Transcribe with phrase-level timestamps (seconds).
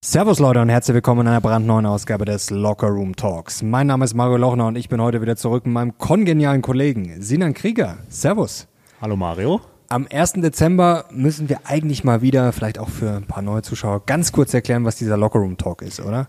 [0.00, 3.62] Servus Leute und herzlich willkommen in einer brandneuen Ausgabe des Locker Room Talks.
[3.62, 7.20] Mein Name ist Mario Lochner und ich bin heute wieder zurück mit meinem kongenialen Kollegen
[7.20, 7.98] Sinan Krieger.
[8.08, 8.68] Servus.
[9.00, 9.60] Hallo Mario.
[9.88, 10.34] Am 1.
[10.34, 14.54] Dezember müssen wir eigentlich mal wieder, vielleicht auch für ein paar neue Zuschauer, ganz kurz
[14.54, 16.28] erklären, was dieser Locker Room Talk ist, oder?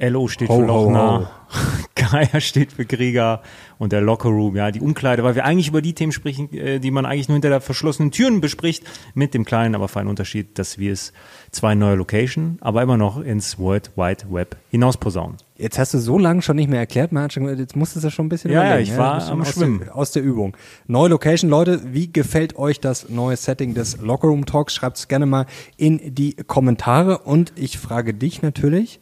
[0.00, 1.30] LO steht Ho, für Lochner,
[1.94, 3.42] Geier steht für Krieger
[3.78, 6.80] und der Locker Room, ja, die Umkleide, weil wir eigentlich über die Themen sprechen, äh,
[6.80, 10.58] die man eigentlich nur hinter der verschlossenen Türen bespricht, mit dem kleinen, aber feinen Unterschied,
[10.58, 11.12] dass wir es
[11.50, 15.36] zwar in neuer Location, aber immer noch ins World Wide Web hinaus posaunen.
[15.58, 18.10] Jetzt hast du so lange schon nicht mehr erklärt, man hat schon, jetzt musstest du
[18.10, 19.80] schon ein bisschen Ja, ja, ich war am aus Schwimmen.
[19.80, 20.56] Der, aus der Übung.
[20.86, 24.74] Neue Location, Leute, wie gefällt euch das neue Setting des Locker Room Talks?
[24.74, 25.44] Schreibt es gerne mal
[25.76, 29.00] in die Kommentare und ich frage dich natürlich,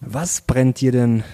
[0.00, 1.24] was brennt dir denn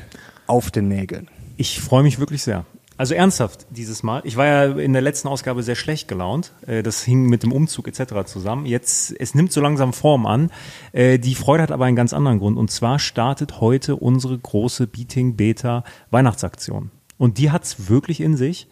[0.47, 1.29] auf den Nägeln?
[1.57, 2.65] Ich freue mich wirklich sehr.
[2.99, 4.23] Also ernsthaft dieses Mal.
[4.25, 6.53] Ich war ja in der letzten Ausgabe sehr schlecht gelaunt.
[6.67, 8.25] Äh, Das hing mit dem Umzug etc.
[8.25, 8.65] zusammen.
[8.65, 10.51] Jetzt, es nimmt so langsam Form an.
[10.93, 12.57] Äh, Die Freude hat aber einen ganz anderen Grund.
[12.57, 16.91] Und zwar startet heute unsere große Beating Beta Weihnachtsaktion.
[17.19, 18.67] Und die hat's wirklich in sich.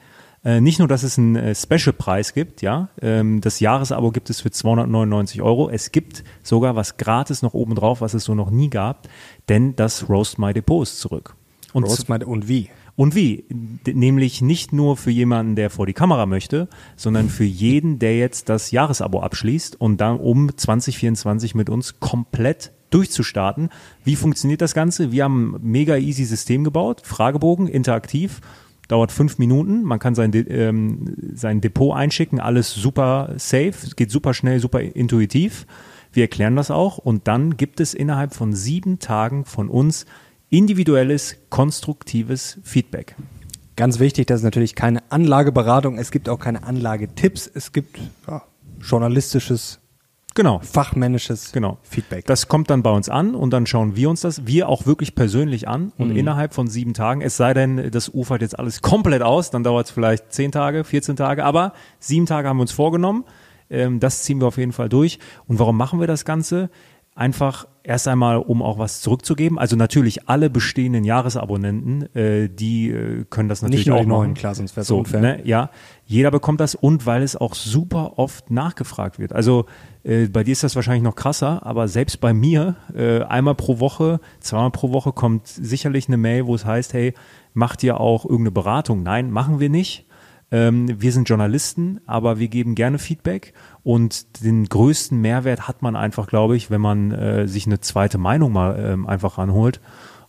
[0.45, 4.41] Äh, Nicht nur, dass es einen äh, Special-Preis gibt, ja, ähm, das Jahresabo gibt es
[4.41, 5.71] für 299 Euro.
[5.71, 9.09] Es gibt sogar was gratis noch oben drauf, was es so noch nie gab,
[9.49, 11.35] denn das Roast My Depot ist zurück.
[11.73, 12.69] Und Roast meinte, und wie?
[12.97, 13.45] und wie?
[13.87, 18.49] Nämlich nicht nur für jemanden, der vor die Kamera möchte, sondern für jeden, der jetzt
[18.49, 23.71] das Jahresabo abschließt und dann um 2024 mit uns komplett durchzustarten.
[24.05, 25.11] Wie funktioniert das Ganze?
[25.11, 28.41] Wir haben ein mega easy System gebaut, Fragebogen, interaktiv,
[28.89, 29.83] dauert fünf Minuten.
[29.83, 34.81] Man kann sein, ähm, sein Depot einschicken, alles super safe, es geht super schnell, super
[34.81, 35.67] intuitiv.
[36.13, 40.07] Wir erklären das auch und dann gibt es innerhalb von sieben Tagen von uns
[40.49, 43.17] individuelles, konstruktives Feedback.
[43.77, 48.43] Ganz wichtig, das ist natürlich keine Anlageberatung, es gibt auch keine Anlagetipps, es gibt ja,
[48.81, 49.81] journalistisches,
[50.35, 50.59] Genau.
[50.61, 51.79] fachmännisches Genau.
[51.83, 52.27] Feedback.
[52.27, 55.15] Das kommt dann bei uns an und dann schauen wir uns das, wir auch wirklich
[55.15, 56.17] persönlich an und Mhm.
[56.17, 59.87] innerhalb von sieben Tagen, es sei denn, das ufert jetzt alles komplett aus, dann dauert
[59.87, 63.25] es vielleicht zehn Tage, 14 Tage, aber sieben Tage haben wir uns vorgenommen.
[63.71, 65.19] Ähm, das ziehen wir auf jeden Fall durch.
[65.47, 66.69] Und warum machen wir das Ganze?
[67.15, 69.59] Einfach erst einmal, um auch was zurückzugeben.
[69.59, 74.09] Also natürlich alle bestehenden Jahresabonnenten, äh, die äh, können das natürlich Nicht nur auch die
[74.09, 75.21] neuen, klar, sonst wär's so, unfair.
[75.21, 75.71] Ne, ja,
[76.07, 79.33] jeder bekommt das und weil es auch super oft nachgefragt wird.
[79.33, 79.67] Also
[80.03, 83.79] äh, bei dir ist das wahrscheinlich noch krasser, aber selbst bei mir äh, einmal pro
[83.79, 87.15] Woche, zweimal pro Woche kommt sicherlich eine Mail, wo es heißt, hey,
[87.53, 89.03] macht ihr auch irgendeine Beratung?
[89.03, 90.07] Nein, machen wir nicht.
[90.55, 95.97] Ähm, wir sind Journalisten, aber wir geben gerne Feedback und den größten Mehrwert hat man
[95.97, 99.81] einfach, glaube ich, wenn man äh, sich eine zweite Meinung mal ähm, einfach ranholt.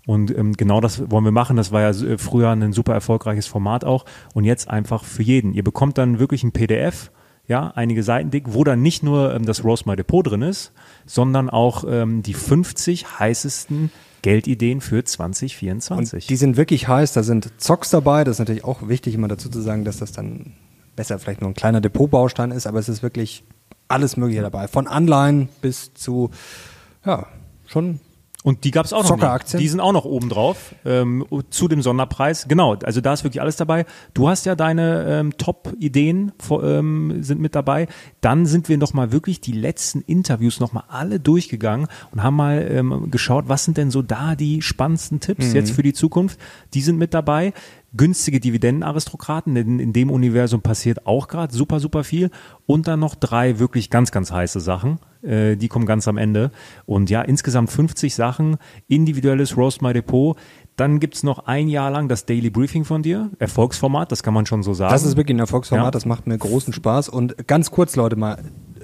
[0.08, 1.58] Und ähm, genau das wollen wir machen.
[1.58, 4.06] Das war ja äh, früher ein super erfolgreiches Format auch.
[4.34, 5.54] Und jetzt einfach für jeden.
[5.54, 7.12] Ihr bekommt dann wirklich ein PDF,
[7.48, 10.72] ja, einige Seiten dick, wo dann nicht nur ähm, das Roast My Depot drin ist,
[11.06, 13.92] sondern auch ähm, die 50 heißesten
[14.22, 16.24] Geldideen für 2024.
[16.24, 19.28] Und die sind wirklich heiß, da sind Zocks dabei, das ist natürlich auch wichtig, immer
[19.28, 20.54] dazu zu sagen, dass das dann
[20.96, 23.44] besser vielleicht nur ein kleiner Depotbaustein ist, aber es ist wirklich
[23.88, 24.68] alles Mögliche dabei.
[24.68, 26.32] Von Anleihen bis zu,
[27.06, 27.28] ja,
[27.68, 28.00] schon
[28.46, 29.10] Und die gab's auch noch.
[29.10, 29.60] Zockeraktien?
[29.60, 32.46] Die sind auch noch oben drauf ähm, zu dem Sonderpreis.
[32.48, 33.88] Genau, also da ist wirklich alles dabei.
[34.14, 37.88] Du hast ja deine ähm, Top-Ideen ähm, sind mit dabei.
[38.22, 42.36] Dann sind wir noch mal wirklich die letzten Interviews noch mal alle durchgegangen und haben
[42.36, 46.40] mal ähm, geschaut, was sind denn so da die spannendsten Tipps jetzt für die Zukunft.
[46.76, 47.52] Die sind mit dabei.
[47.98, 52.30] Günstige Dividendenaristokraten, in, in dem Universum passiert auch gerade super, super viel.
[52.66, 55.00] Und dann noch drei wirklich ganz, ganz heiße Sachen.
[55.22, 56.52] Äh, die kommen ganz am Ende.
[56.86, 58.58] Und ja, insgesamt 50 Sachen,
[58.88, 60.38] individuelles Roast My Depot.
[60.76, 64.46] Dann gibt's noch ein Jahr lang das Daily Briefing von dir, Erfolgsformat, das kann man
[64.46, 64.92] schon so sagen.
[64.92, 65.92] Das ist wirklich ein Erfolgsformat, Ja.
[65.92, 67.08] das macht mir großen Spaß.
[67.08, 68.40] Und ganz kurz, Leute, mal,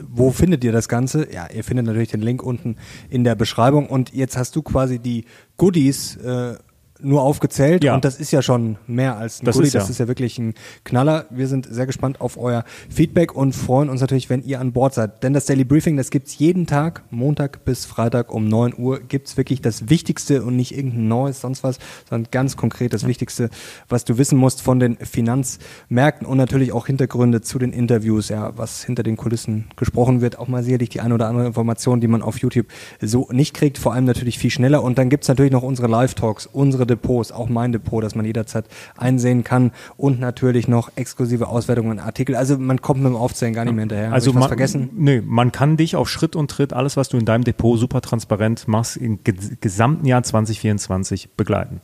[0.10, 1.28] wo findet ihr das Ganze?
[1.34, 2.78] Ja, ihr findet natürlich den Link unten
[3.10, 3.88] in der Beschreibung.
[3.88, 5.26] Und jetzt hast du quasi die
[5.58, 6.56] Goodies äh,
[7.04, 7.96] nur aufgezählt Ja.
[7.96, 9.80] und das ist ja schon mehr als ein Das Goodie, ist ja.
[9.82, 10.54] das ist ja wirklich ein
[10.84, 11.26] Knaller.
[11.30, 14.94] Wir sind sehr gespannt auf euer Feedback und freuen uns natürlich, wenn ihr an Bord
[14.94, 15.24] seid.
[15.24, 19.38] Denn das Daily Briefing, das gibt's jeden Tag, Montag bis Freitag um 9 Uhr, gibt's
[19.38, 21.78] wirklich das Wichtigste und nicht irgendein neues, sonst was,
[22.10, 23.50] sondern ganz konkret das Wichtigste,
[23.90, 28.58] was du wissen musst von den Finanzmärkten und natürlich auch Hintergründe zu den Interviews, ja,
[28.58, 32.08] was hinter den Kulissen gesprochen wird, auch mal sicherlich die eine oder andere Information, die
[32.08, 32.68] man auf YouTube
[33.02, 34.84] so nicht kriegt, vor allem natürlich viel schneller.
[34.84, 38.66] Und dann gibt's natürlich noch unsere Live-Talks, unsere Depots, auch mein Depot, das man jederzeit
[38.98, 42.36] einsehen kann und natürlich noch exklusive Auswertungen und Artikel.
[42.36, 44.14] Also man kommt mit dem Aufzählen gar nicht mehr hinterher.
[44.14, 44.90] Also man, vergessen?
[44.94, 48.02] Nee, man kann dich auf Schritt und Tritt, alles, was du in deinem Depot super
[48.02, 51.82] transparent machst, im ge gesamten Jahr 2024 begleiten.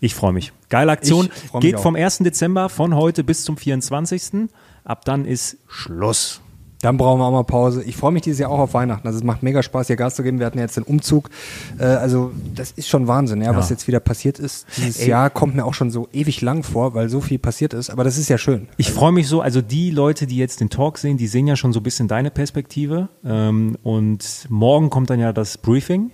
[0.00, 0.52] Ich freue mich.
[0.68, 1.28] Geile Aktion.
[1.52, 1.82] Mich Geht auch.
[1.82, 2.18] vom 1.
[2.18, 4.48] Dezember von heute bis zum 24.
[4.84, 6.40] Ab dann ist Schluss.
[6.82, 7.82] Dann brauchen wir auch mal Pause.
[7.84, 9.06] Ich freue mich dieses Jahr auch auf Weihnachten.
[9.06, 10.38] Also es macht mega Spaß, hier Gas zu geben.
[10.38, 11.30] Wir hatten jetzt den Umzug.
[11.78, 13.56] Äh, also das ist schon Wahnsinn, ja, Ja.
[13.56, 14.66] was jetzt wieder passiert ist.
[14.76, 15.08] Dieses Ey.
[15.08, 17.88] Jahr kommt mir auch schon so ewig lang vor, weil so viel passiert ist.
[17.90, 18.68] Aber das ist ja schön.
[18.76, 21.56] Ich freue mich so, also die Leute, die jetzt den Talk sehen, die sehen ja
[21.56, 23.08] schon so ein bisschen deine Perspektive.
[23.24, 26.10] Ähm, und morgen kommt dann ja das Briefing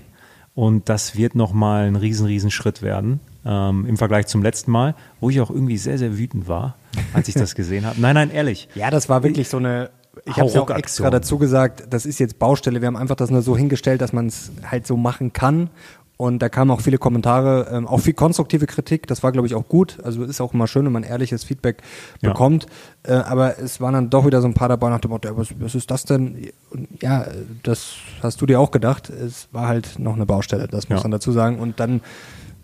[0.54, 4.94] und das wird nochmal ein riesen, riesen Schritt werden ähm, im Vergleich zum letzten Mal,
[5.20, 6.76] wo ich auch irgendwie sehr, sehr wütend war,
[7.14, 8.00] als ich das gesehen habe.
[8.00, 8.68] Nein, nein, ehrlich.
[8.76, 9.90] Ja, das war wirklich so eine.
[10.24, 12.80] Ich habe ja auch extra dazu gesagt, das ist jetzt Baustelle.
[12.80, 15.70] Wir haben einfach das nur so hingestellt, dass man es halt so machen kann.
[16.18, 19.08] Und da kamen auch viele Kommentare, ähm, auch viel konstruktive Kritik.
[19.08, 19.98] Das war, glaube ich, auch gut.
[20.04, 21.82] Also ist auch immer schön, wenn man ehrliches Feedback
[22.20, 22.28] Ja.
[22.28, 22.66] bekommt.
[23.02, 25.48] Äh, aber es waren dann doch wieder so ein paar dabei nach dem Motto, was,
[25.58, 26.50] was ist das denn?
[26.70, 27.26] Und ja,
[27.64, 29.10] das hast du dir auch gedacht.
[29.10, 31.02] Es war halt noch eine Baustelle, das muss Ja.
[31.04, 31.58] man dazu sagen.
[31.58, 32.00] Und dann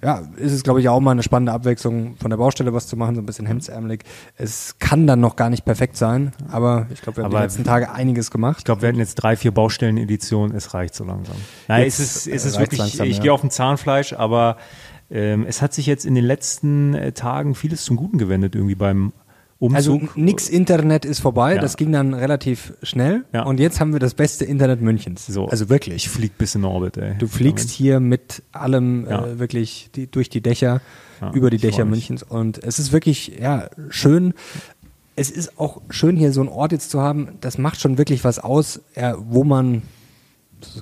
[0.03, 2.97] ja, ist es, glaube ich, auch mal eine spannende Abwechslung von der Baustelle was zu
[2.97, 4.05] machen, so ein bisschen hemdsärmelig.
[4.37, 7.45] Es kann dann noch gar nicht perfekt sein, aber ich glaube, wir haben Aber die
[7.45, 8.59] letzten Tage einiges gemacht.
[8.59, 11.37] Ich glaube, wir hatten jetzt drei, vier Baustellen-Editionen, es reicht so langsam.
[11.67, 13.23] Nein, Jetzt, es ist, es ist wirklich, langsam, ich ja.
[13.25, 14.57] gehe auf dem Zahnfleisch, aber
[15.11, 18.75] ähm, es hat sich jetzt in den letzten äh, Tagen vieles zum Guten gewendet, irgendwie
[18.75, 19.13] beim
[19.61, 19.77] Umzug.
[19.77, 21.61] Also nix Internet ist vorbei, Ja.
[21.61, 23.43] das ging dann relativ schnell Ja.
[23.43, 25.27] und jetzt haben wir das beste Internet Münchens.
[25.27, 25.47] so.
[25.49, 25.97] Also wirklich.
[25.97, 27.17] Ich flieg bis in Orbit, ey.
[27.19, 29.27] Du fliegst hier mit allem Ja.
[29.27, 30.81] äh, wirklich die, durch die Dächer,
[31.35, 31.85] über die Dächer.
[31.85, 34.35] Münchens und es ist wirklich ja schön.
[35.17, 37.31] Es ist auch schön hier so einen Ort jetzt zu haben.
[37.41, 38.81] Das macht schon wirklich was aus,
[39.19, 39.83] wo man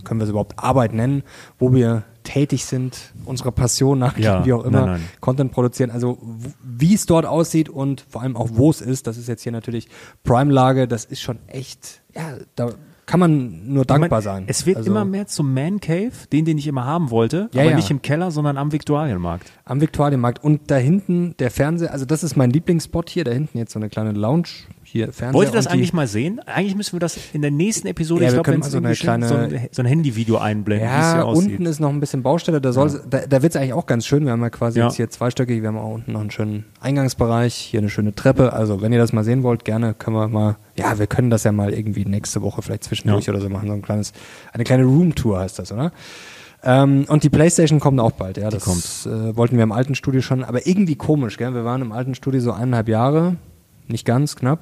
[0.05, 1.23] können wir es überhaupt Arbeit nennen,
[1.59, 5.09] wo wir tätig sind, unserer Passion nachgehen, Ja, wie auch immer, nein, nein.
[5.21, 5.91] Content produzieren.
[5.91, 6.19] Also
[6.65, 9.53] wie es dort aussieht und vor allem auch wo es ist, das ist jetzt hier
[9.53, 9.89] natürlich
[10.25, 12.71] Prime-Lage, das ist schon echt, ja, da
[13.07, 14.45] kann man nur dankbar Ich mein, sein.
[14.49, 17.63] Es wird Also- immer mehr zum Man Cave, den, den ich immer haben wollte, Ja,
[17.63, 17.77] aber ja.
[17.77, 19.53] nicht im Keller, sondern am Viktualienmarkt.
[19.65, 20.43] Am Viktualienmarkt.
[20.43, 23.79] Und da hinten der Fernseher, also das ist mein Lieblingsspot hier, da hinten jetzt so
[23.79, 24.49] eine kleine Lounge,
[24.97, 25.35] hier Fernseher.
[25.35, 26.41] Wollt ihr das die- eigentlich mal sehen?
[26.47, 29.11] Eigentlich müssen wir das in der nächsten Episode, Ja, ich glaube, wenn so eine so
[29.35, 33.21] ein, so ein Handyvideo einblenden, Ja, unten ist noch ein bisschen Baustelle, da soll da,
[33.27, 34.25] da wird es eigentlich auch ganz schön.
[34.25, 34.87] Wir haben ja quasi Ja.
[34.87, 38.53] jetzt hier zweistöckig, wir haben auch unten noch einen schönen Eingangsbereich, hier eine schöne Treppe.
[38.53, 41.45] Also wenn ihr das mal sehen wollt, gerne können wir mal, ja, wir können das
[41.45, 43.33] ja mal irgendwie nächste Woche vielleicht zwischendurch Ja.
[43.33, 44.13] oder so machen, so ein kleines,
[44.53, 45.93] eine kleine Roomtour heißt das, oder?
[46.65, 48.49] Ähm, und die Playstation kommt auch bald, ja.
[48.51, 48.83] Das kommt.
[49.07, 51.55] Äh, wollten wir im alten Studio schon, aber irgendwie komisch, gell?
[51.55, 53.37] Wir waren im alten Studio so eineinhalb Jahre,
[53.89, 54.61] nicht ganz knapp.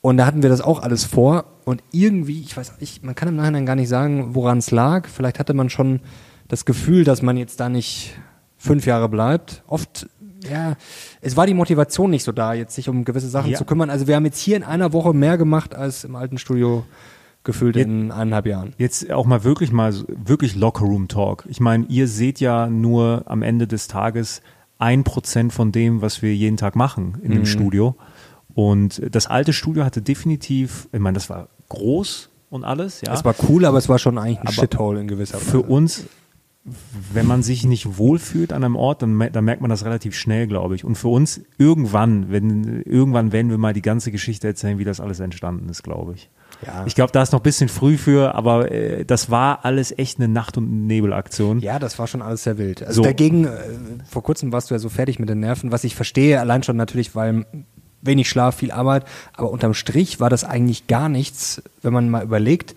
[0.00, 1.44] Und da hatten wir das auch alles vor.
[1.64, 5.06] Und irgendwie, ich weiß, ich, man kann im Nachhinein gar nicht sagen, woran es lag.
[5.08, 6.00] Vielleicht hatte man schon
[6.48, 8.18] das Gefühl, dass man jetzt da nicht
[8.56, 9.62] fünf Jahre bleibt.
[9.68, 10.08] Oft,
[10.50, 10.74] ja,
[11.20, 13.58] es war die Motivation nicht so da, jetzt sich um gewisse Sachen Ja.
[13.58, 13.90] zu kümmern.
[13.90, 16.84] Also wir haben jetzt hier in einer Woche mehr gemacht als im alten Studio
[17.44, 17.82] gefühlt Ja.
[17.82, 18.74] in eineinhalb Jahren.
[18.78, 21.44] Jetzt auch mal wirklich mal wirklich Lockerroom Talk.
[21.48, 24.42] Ich meine, ihr seht ja nur am Ende des Tages
[24.78, 27.34] ein Prozent von dem, was wir jeden Tag machen in Mhm.
[27.34, 27.94] dem Studio.
[28.54, 33.12] Und das alte Studio hatte definitiv, ich meine, das war groß und alles, ja.
[33.14, 35.50] Es war cool, aber es war schon eigentlich ein Aber Shithole in gewisser Weise.
[35.50, 36.04] für uns,
[37.12, 40.46] wenn man sich nicht wohlfühlt an einem Ort, dann, dann merkt man das relativ schnell,
[40.46, 40.84] glaube ich.
[40.84, 45.00] Und für uns irgendwann, wenn irgendwann werden wir mal die ganze Geschichte erzählen, wie das
[45.00, 46.30] alles entstanden ist, glaube ich.
[46.64, 46.84] Ja.
[46.86, 50.18] Ich glaube, da ist noch ein bisschen früh für, aber äh, das war alles echt
[50.20, 51.58] eine Nacht- und Nebelaktion.
[51.58, 52.82] Ja, das war schon alles sehr wild.
[52.84, 53.02] Also So.
[53.02, 53.58] dagegen, äh,
[54.08, 56.76] vor kurzem warst du ja so fertig mit den Nerven, was ich verstehe, allein schon
[56.76, 57.44] natürlich, weil
[58.02, 59.04] wenig Schlaf, viel Arbeit,
[59.36, 62.74] aber unterm Strich war das eigentlich gar nichts, wenn man mal überlegt,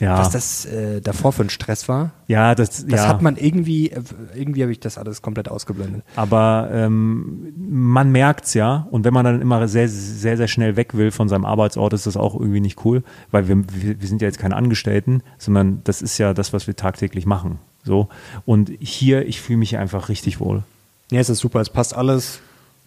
[0.00, 0.18] Ja.
[0.18, 2.10] was das äh, davor für ein Stress war.
[2.26, 3.08] Ja, das, Das ja.
[3.08, 4.00] hat man irgendwie, äh,
[4.34, 6.02] irgendwie habe ich das alles komplett ausgeblendet.
[6.16, 8.88] Aber ähm, man merkt's ja.
[8.90, 12.06] Und wenn man dann immer sehr, sehr, sehr schnell weg will von seinem Arbeitsort, ist
[12.06, 16.02] das auch irgendwie nicht cool, weil wir, wir, sind ja jetzt keine Angestellten, sondern das
[16.02, 17.58] ist ja das, was wir tagtäglich machen.
[17.84, 18.08] So.
[18.46, 20.62] Und hier, ich fühle mich einfach richtig wohl.
[21.10, 22.40] Ja, es ist super, es passt alles.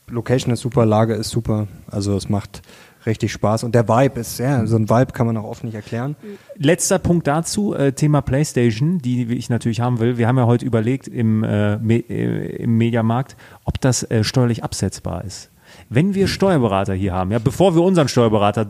[0.08, 1.68] Location ist super, Lage ist super.
[1.88, 2.62] Also es macht
[3.06, 3.64] richtig Spaß.
[3.64, 6.16] Und der Vibe ist, ja, so ein Vibe kann man auch oft nicht erklären.
[6.58, 10.18] Letzter Punkt dazu, äh, Thema PlayStation, die ich natürlich haben will.
[10.18, 14.64] Wir haben ja heute überlegt im, äh, Me äh, im Mediamarkt, ob das äh, steuerlich
[14.64, 15.52] absetzbar ist.
[15.90, 18.70] Wenn wir Steuerberater hier haben, ja, bevor wir unseren Steuerberater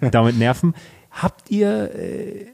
[0.00, 0.74] damit nerven,
[1.10, 2.46] habt ihr äh,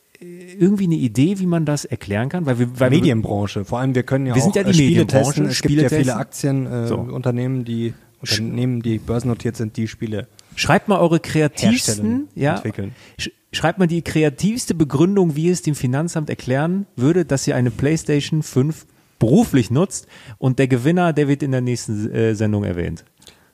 [0.58, 2.46] irgendwie eine Idee, wie man das erklären kann?
[2.46, 3.64] Weil wir, weil Medienbranche.
[3.64, 5.46] Vor allem, wir können ja Wir auch sind ja die äh, Spiele Medienbranche, testen.
[5.46, 6.16] Es Spiele gibt ja viele.
[6.16, 7.64] Aktienunternehmen, So.
[7.64, 10.26] die Unternehmen, die börsennotiert sind, die Spiele.
[10.56, 12.94] Schreibt mal eure kreativsten, ja, entwickeln.
[13.18, 17.70] sch- schreibt mal die kreativste Begründung, wie es dem Finanzamt erklären würde, dass ihr eine
[17.70, 18.86] PlayStation 5
[19.18, 20.06] beruflich nutzt
[20.38, 23.04] und der Gewinner, der wird in der nächsten äh, Sendung erwähnt.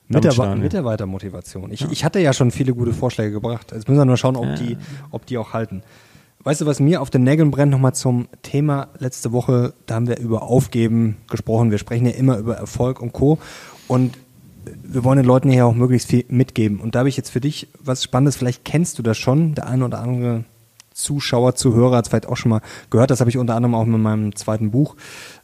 [0.07, 0.55] Mitarbeiter.
[0.55, 1.71] Mitarbeitermotivation.
[1.71, 3.71] Ich, ich hatte ja schon viele gute Vorschläge gebracht.
[3.71, 4.55] Jetzt müssen wir nur schauen, ob, Ja.
[4.55, 4.77] die,
[5.09, 5.81] ob die auch halten.
[6.43, 10.07] Weißt du, was mir auf den Nägeln brennt, nochmal zum Thema letzte Woche, da haben
[10.07, 11.71] wir über Aufgeben gesprochen.
[11.71, 13.39] Wir sprechen ja immer über Erfolg und Co.
[13.87, 14.15] Und
[14.83, 16.79] wir wollen den Leuten hier auch möglichst viel mitgeben.
[16.79, 19.67] Und da habe ich jetzt für dich was Spannendes, vielleicht kennst du das schon, der
[19.67, 20.43] eine oder andere
[20.93, 23.85] Zuschauer, Zuhörer hat es vielleicht auch schon mal gehört, das habe ich unter anderem auch
[23.85, 24.95] mit meinem zweiten Buch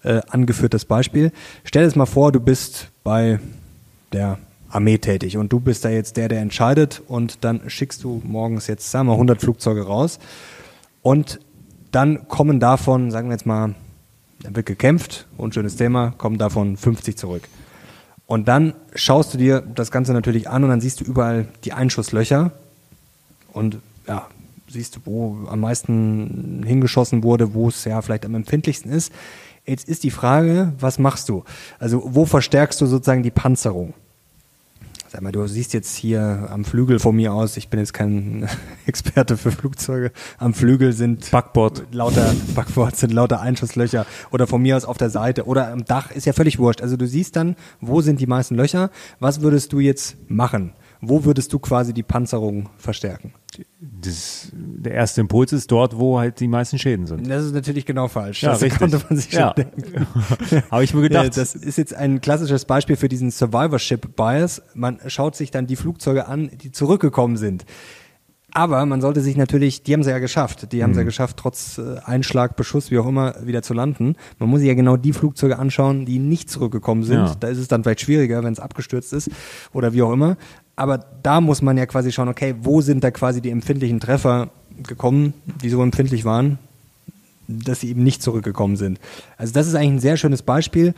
[0.04, 1.32] äh, angeführt, das Beispiel.
[1.66, 3.40] Stell jetzt mal vor, du bist bei
[4.14, 8.22] der Armee tätig und du bist da jetzt der, der entscheidet und dann schickst du
[8.24, 10.20] morgens jetzt, sagen wir, 100 Flugzeuge raus
[11.02, 11.40] und
[11.92, 13.76] dann kommen davon, sagen wir jetzt mal,
[14.44, 17.44] dann wird gekämpft, unschönes Thema, kommen davon 50 zurück.
[18.32, 21.74] Und dann schaust du dir das Ganze natürlich an und dann siehst du überall die
[21.74, 22.54] Einschusslöcher
[23.52, 24.26] und ja,
[24.70, 29.12] siehst du, wo am meisten hingeschossen wurde, wo es ja vielleicht am empfindlichsten ist.
[29.66, 31.44] Jetzt ist die Frage, was machst du?
[31.78, 33.94] Also wo verstärkst du sozusagen die Panzerung?
[35.12, 38.48] Sag mal, du siehst jetzt hier am Flügel von mir aus, ich bin jetzt kein
[38.86, 41.84] Experte für Flugzeuge, am Flügel sind Backbord.
[41.92, 46.12] lauter Backbord sind lauter Einschusslöcher oder von mir aus auf der Seite oder am Dach
[46.12, 46.82] ist ja völlig wurscht.
[46.82, 48.90] Also du siehst dann, wo sind die meisten Löcher?
[49.20, 50.72] Was würdest du jetzt machen?
[51.04, 53.34] Wo würdest du quasi die Panzerung verstärken?
[53.80, 57.28] Das, der erste Impuls ist dort, wo halt die meisten Schäden sind.
[57.30, 58.44] Das ist natürlich genau falsch.
[58.44, 58.80] Ja, das richtig.
[58.80, 59.54] konnte man sich schon Ja.
[59.54, 60.08] denken.
[60.72, 61.36] Habe ich mir gedacht.
[61.36, 64.62] das ist jetzt ein klassisches Beispiel für diesen Survivorship Bias.
[64.76, 67.66] Man schaut sich dann die Flugzeuge an, die zurückgekommen sind.
[68.54, 71.38] Aber man sollte sich natürlich, die haben sie ja geschafft, die haben sie ja geschafft,
[71.38, 74.16] trotz äh, Einschlag, Beschuss, wie auch immer, wieder zu landen.
[74.40, 77.16] Man muss sich ja genau die Flugzeuge anschauen, die nicht zurückgekommen sind.
[77.28, 77.36] Ja.
[77.40, 79.30] Da ist es dann vielleicht schwieriger, wenn es abgestürzt ist
[79.72, 80.36] oder wie auch immer.
[80.82, 84.50] Aber da muss man ja quasi schauen, okay, wo sind da quasi die empfindlichen Treffer
[84.82, 86.58] gekommen, die so empfindlich waren,
[87.48, 89.00] dass sie eben nicht zurückgekommen sind.
[89.38, 90.96] Also das ist eigentlich ein sehr schönes Beispiel,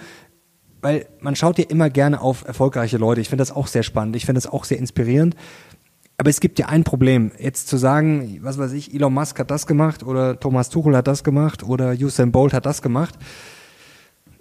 [0.79, 3.19] weil man schaut ja immer gerne auf erfolgreiche Leute.
[3.19, 4.15] Ich finde das auch sehr spannend.
[4.15, 5.35] Ich finde das auch sehr inspirierend.
[6.17, 7.31] Aber es gibt ja ein Problem.
[7.37, 11.07] Jetzt zu sagen, was weiß ich, Elon Musk hat das gemacht oder Thomas Tuchel hat
[11.07, 13.15] das gemacht oder Usain Bolt hat das gemacht.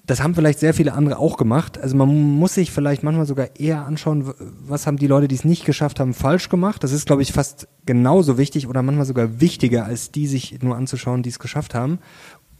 [0.04, 1.78] Das haben vielleicht sehr viele andere auch gemacht.
[1.78, 4.32] Also man muss sich vielleicht manchmal sogar eher anschauen,
[4.66, 6.82] was haben die Leute, die es nicht geschafft haben, falsch gemacht.
[6.82, 10.76] Das ist, glaube ich, fast genauso wichtig oder manchmal sogar wichtiger, als die sich nur
[10.76, 12.00] anzuschauen, die es geschafft haben.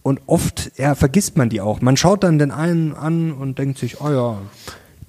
[0.03, 1.81] Und oft, ja, vergisst man die auch.
[1.81, 4.39] Man schaut dann den einen an und denkt sich, oh ja.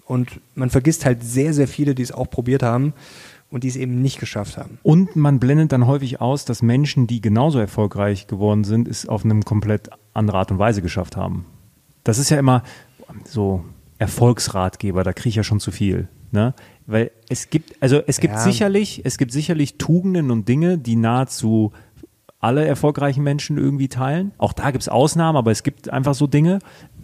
[0.06, 2.94] Und man vergisst halt sehr, sehr viele, die es auch probiert haben
[3.50, 4.80] und die es eben nicht geschafft haben.
[4.82, 9.24] Und man blendet dann häufig aus, dass Menschen, die genauso erfolgreich geworden sind, es auf
[9.24, 11.46] eine komplett andere Art und Weise geschafft haben.
[12.04, 12.64] Das ist ja immer
[13.26, 13.64] so
[14.00, 16.08] Erfolgsratgeber, da kriege ich ja schon zu viel.
[16.32, 16.54] Ne?
[16.88, 18.40] Weil es gibt, also es gibt Ja.
[18.40, 21.72] sicherlich, es gibt sicherlich Tugenden und Dinge, die nahezu
[22.40, 24.34] alle erfolgreichen Menschen irgendwie teilen.
[24.38, 26.60] Auch da gibt es Ausnahmen, aber es gibt einfach so Dinge,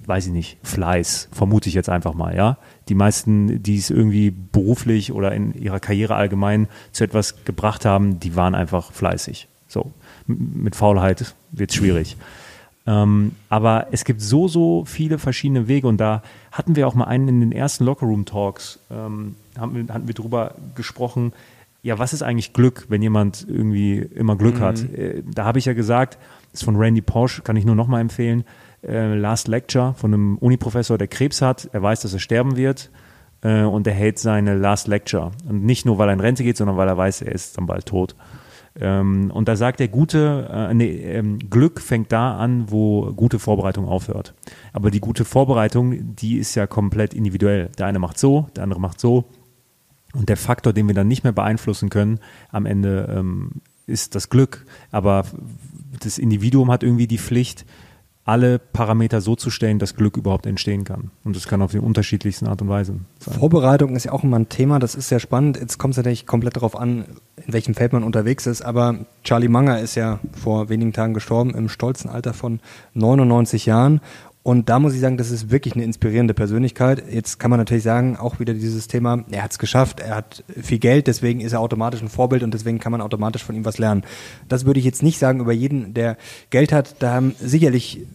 [0.06, 2.58] weiß ich nicht, Fleiß, vermute ich jetzt einfach mal, ja.
[2.90, 8.20] Die meisten, die es irgendwie beruflich oder in ihrer Karriere allgemein zu etwas gebracht haben,
[8.20, 9.48] die waren einfach fleißig.
[9.68, 9.94] So,
[10.26, 12.18] mit Faulheit wird es schwierig.
[12.90, 17.06] Ähm, aber es gibt so, so viele verschiedene Wege und da hatten wir auch mal
[17.06, 21.34] einen in den ersten Lockerroom-Talks, ähm, haben wir, hatten wir drüber gesprochen,
[21.84, 24.82] ja, was ist eigentlich Glück, wenn jemand irgendwie immer Glück hat?
[24.92, 26.18] Äh, da habe ich ja gesagt,
[26.52, 28.44] das ist von Randy Porsche, kann ich nur nochmal empfehlen,
[28.82, 32.90] äh, Last Lecture von einem Uniprofessor, der Krebs hat, er weiß, dass er sterben wird
[33.42, 35.32] äh, und er hält seine Last Lecture.
[35.48, 37.68] Und nicht nur, weil er in Rente geht, sondern weil er weiß, er ist dann
[37.68, 38.16] bald tot.
[38.80, 43.40] Ähm, und da sagt er, gute, äh, nee, ähm, Glück fängt da an, wo gute
[43.40, 44.34] Vorbereitung aufhört.
[44.74, 47.70] Aber die gute Vorbereitung, die ist ja komplett individuell.
[47.78, 49.26] Der eine macht so, der andere macht so.
[50.14, 52.20] Und der Faktor, den wir dann nicht mehr beeinflussen können,
[52.52, 53.52] am Ende ähm,
[53.86, 54.66] ist das Glück.
[54.92, 55.26] Aber
[56.00, 57.66] das Individuum hat irgendwie die Pflicht,
[58.30, 61.10] alle Parameter so zu stellen, dass Glück überhaupt entstehen kann.
[61.24, 63.34] Und das kann auf die unterschiedlichsten Art und Weise sein.
[63.34, 65.58] Vorbereitung ist ja auch immer ein Thema, das ist sehr spannend.
[65.60, 67.06] Jetzt kommt es natürlich komplett darauf an,
[67.48, 68.62] in welchem Feld man unterwegs ist.
[68.62, 72.60] Aber Charlie Munger ist ja vor wenigen Tagen gestorben, im stolzen Alter von
[72.94, 74.00] 99 Jahren.
[74.42, 77.04] Und da muss ich sagen, das ist wirklich eine inspirierende Persönlichkeit.
[77.12, 80.44] Jetzt kann man natürlich sagen, auch wieder dieses Thema, er hat es geschafft, er hat
[80.62, 83.66] viel Geld, deswegen ist er automatisch ein Vorbild und deswegen kann man automatisch von ihm
[83.66, 84.04] was lernen.
[84.48, 86.16] Das würde ich jetzt nicht sagen über jeden, der
[86.52, 86.96] Geld hat.
[87.00, 88.08] Da haben sicherlich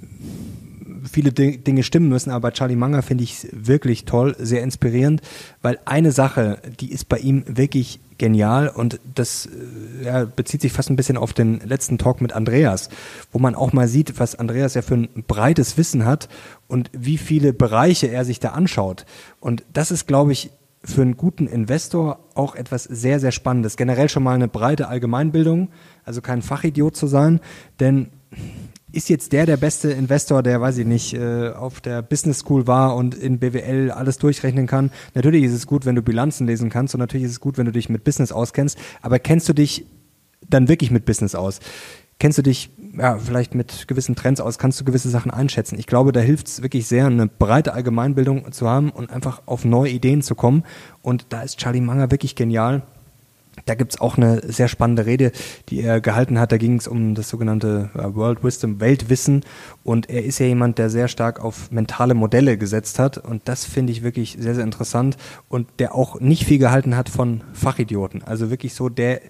[1.11, 5.21] viele Di- Dinge stimmen müssen, aber Charlie Munger finde ich wirklich toll, sehr inspirierend,
[5.63, 10.73] weil eine Sache, die ist bei ihm wirklich genial und das äh, ja, bezieht sich
[10.73, 12.89] fast ein bisschen auf den letzten Talk mit Andreas,
[13.33, 16.29] wo man auch mal sieht, was Andreas ja für ein breites Wissen hat
[16.69, 19.05] und wie viele Bereiche er sich da anschaut.
[19.41, 20.51] Und das ist, glaube ich,
[20.85, 23.77] für einen guten Investor auch etwas sehr, sehr Spannendes.
[23.77, 25.71] Generell schon mal eine breite Allgemeinbildung,
[26.05, 27.41] also kein Fachidiot zu sein,
[27.81, 28.09] denn
[28.95, 32.67] ist jetzt der der beste Investor, der, weiß ich nicht, äh, auf der Business School
[32.67, 34.91] war und in BWL alles durchrechnen kann.
[35.15, 37.67] Natürlich ist es gut, wenn du Bilanzen lesen kannst und natürlich ist es gut, wenn
[37.67, 39.87] du dich mit Business auskennst, aber kennst du dich
[40.49, 41.61] dann wirklich mit Business aus?
[42.19, 45.79] kennst du dich ja, vielleicht mit gewissen Trends aus, kannst du gewisse Sachen einschätzen.
[45.79, 49.65] Ich glaube, da hilft es wirklich sehr, eine breite Allgemeinbildung zu haben und einfach auf
[49.65, 50.65] neue Ideen zu kommen.
[51.03, 52.83] Und da ist Charlie Manger wirklich genial.
[53.67, 55.33] Da gibt's auch eine sehr spannende Rede,
[55.69, 56.53] die er gehalten hat.
[56.53, 59.45] Da ging es um das sogenannte World Wisdom, Weltwissen.
[59.83, 63.19] Und er ist ja jemand, der sehr stark auf mentale Modelle gesetzt hat.
[63.19, 65.17] Und das finde ich wirklich sehr, sehr interessant.
[65.49, 68.23] Und der auch nicht viel gehalten hat von Fachidioten.
[68.23, 69.21] Also wirklich so der,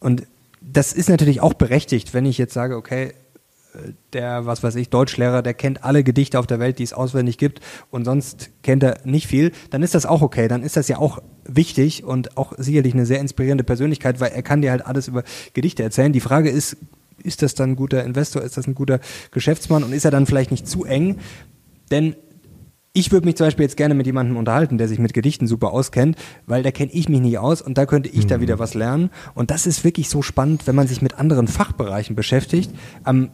[0.00, 0.26] und
[0.60, 3.12] das ist natürlich auch berechtigt, wenn ich jetzt sage, okay,
[4.12, 7.38] der, was weiß ich, Deutschlehrer, der kennt alle Gedichte auf der Welt, die es auswendig
[7.38, 10.48] gibt und sonst kennt er nicht viel, dann ist das auch okay.
[10.48, 14.42] Dann ist das ja auch wichtig und auch sicherlich eine sehr inspirierende Persönlichkeit, weil er
[14.42, 16.12] kann dir halt alles über Gedichte erzählen.
[16.12, 16.76] Die Frage ist,
[17.22, 19.00] ist das dann ein guter Investor, ist das ein guter
[19.30, 21.18] Geschäftsmann und ist er dann vielleicht nicht zu eng?
[21.90, 22.16] Denn
[22.96, 25.72] ich würde mich zum Beispiel jetzt gerne mit jemandem unterhalten, der sich mit Gedichten super
[25.72, 26.16] auskennt,
[26.46, 28.28] weil da kenne ich mich nicht aus und da könnte ich mhm.
[28.28, 29.10] da wieder was lernen.
[29.34, 32.70] Und das ist wirklich so spannend, wenn man sich mit anderen Fachbereichen beschäftigt.
[33.02, 33.30] Am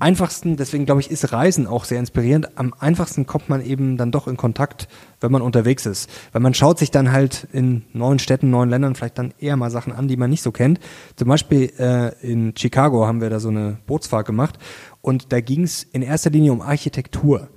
[0.00, 2.56] einfachsten, deswegen glaube ich, ist Reisen auch sehr inspirierend.
[2.56, 4.88] Am einfachsten kommt man eben dann doch in Kontakt,
[5.20, 6.08] wenn man unterwegs ist.
[6.32, 9.70] Weil man schaut sich dann halt in neuen Städten, neuen Ländern vielleicht dann eher mal
[9.70, 10.78] Sachen an, die man nicht so kennt.
[11.16, 14.58] Zum Beispiel äh, in Chicago haben wir da so eine Bootsfahrt gemacht
[15.02, 17.48] und da ging es in erster Linie um Architektur.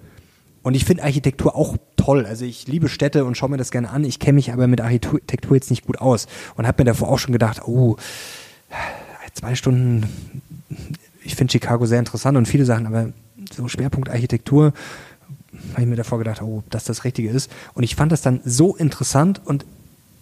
[0.64, 2.26] Und ich finde Architektur auch toll.
[2.26, 4.04] Also ich liebe Städte und schaue mir das gerne an.
[4.04, 7.20] Ich kenne mich aber mit Architektur jetzt nicht gut aus und habe mir davor auch
[7.20, 7.98] schon gedacht, oh,
[9.34, 10.08] zwei Stunden
[11.24, 13.12] ich finde Chicago sehr interessant und viele Sachen, aber
[13.54, 14.74] so Schwerpunkt Architektur,
[15.74, 17.52] habe ich mir davor gedacht, oh, dass das Richtige ist.
[17.74, 19.66] Und ich fand das dann so interessant und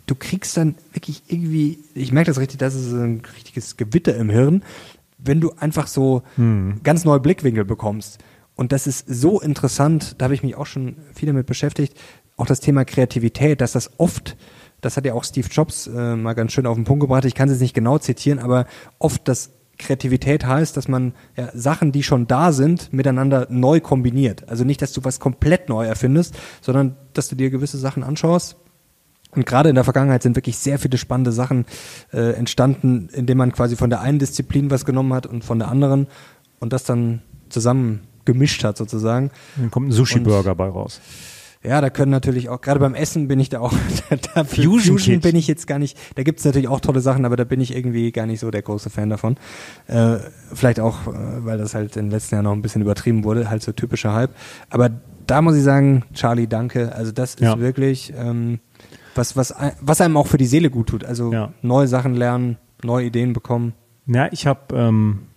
[0.06, 4.30] du kriegst dann wirklich irgendwie, ich merke das richtig, das ist ein richtiges Gewitter im
[4.30, 4.64] Hirn,
[5.18, 6.80] wenn du einfach so hm.
[6.84, 8.20] ganz neue Blickwinkel bekommst.
[8.56, 11.98] Und das ist so interessant, da habe ich mich auch schon viel damit beschäftigt,
[12.38, 14.36] auch das Thema Kreativität, dass das oft,
[14.82, 17.36] das hat ja auch Steve Jobs äh, mal ganz schön auf den Punkt gebracht, ich
[17.36, 18.66] kann es jetzt nicht genau zitieren, aber
[18.98, 24.48] oft das Kreativität heißt, dass man ja, Sachen, die schon da sind, miteinander neu kombiniert.
[24.48, 28.58] Also nicht, dass du was komplett neu erfindest, sondern dass du dir gewisse Sachen anschaust.
[29.32, 31.66] Und gerade in der Vergangenheit sind wirklich sehr viele spannende Sachen
[32.12, 35.70] äh, entstanden, indem man quasi von der einen Disziplin was genommen hat und von der
[35.70, 36.08] anderen
[36.60, 39.32] und das dann zusammen gemischt hat sozusagen.
[39.56, 41.00] Dann kommt ein Sushi-Burger bei raus.
[41.62, 43.74] Ja, da können natürlich auch, gerade beim Essen bin ich da auch,
[44.34, 47.36] da Fusion, Fusion bin ich jetzt gar nicht, da gibt's natürlich auch tolle Sachen, aber
[47.36, 49.36] da bin ich irgendwie gar nicht so der große Fan davon.
[49.88, 50.20] Äh,
[50.54, 53.50] vielleicht auch, äh, weil das halt in den letzten Jahren noch ein bisschen übertrieben wurde,
[53.50, 54.32] halt so typischer Hype.
[54.70, 54.90] Aber
[55.28, 56.96] da muss ich sagen, Charlie, danke.
[56.96, 57.60] Also das ist ja.
[57.60, 58.60] wirklich ähm,
[59.16, 61.04] was, was, was einem auch für die Seele gut tut.
[61.04, 61.54] Also ja.
[61.62, 63.74] neue Sachen lernen, neue Ideen bekommen.
[64.08, 65.28] Ja, ich habe ähm,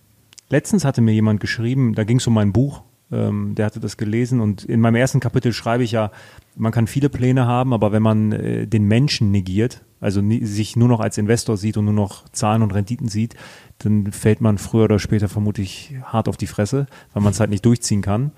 [0.49, 2.81] letztens hatte mir jemand geschrieben, da ging es um mein Buch
[3.13, 6.11] ähm, der hatte das gelesen und in meinem ersten Kapitel schreibe ich ja,
[6.55, 10.75] man kann viele Pläne haben, aber wenn man äh, den Menschen negiert, also nie, sich
[10.75, 13.35] nur noch als Investor sieht und nur noch Zahlen und Renditen sieht,
[13.79, 17.49] dann fällt man früher oder später vermutlich hart auf die Fresse, weil man es halt
[17.49, 18.31] nicht durchziehen kann.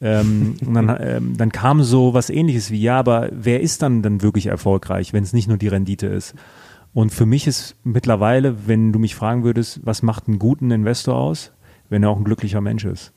[0.00, 4.02] ähm, und dann, ähm, dann kam so was ähnliches wie, ja, aber wer ist dann
[4.02, 6.34] dann wirklich erfolgreich, wenn es nicht nur die Rendite ist?
[6.94, 11.16] Und für mich ist mittlerweile, wenn du mich fragen würdest, was macht einen guten Investor
[11.16, 11.52] aus,
[11.88, 13.12] wenn er auch ein glücklicher Mensch ist.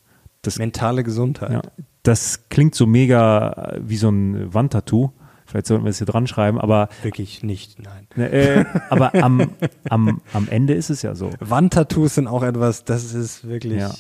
[0.47, 1.51] Das, Mentale Gesundheit.
[1.51, 1.62] Ja,
[2.03, 5.12] das klingt so mega wie so ein Wandtattoo.
[5.45, 6.89] Vielleicht sollten wir es hier dran schreiben, aber.
[7.03, 8.07] Wirklich nicht, nein.
[8.15, 9.51] Ne, äh, aber am,
[9.89, 11.29] am, am Ende ist es ja so.
[11.39, 13.79] Wandtattoos sind auch etwas, das ist wirklich.
[13.79, 13.91] Ja.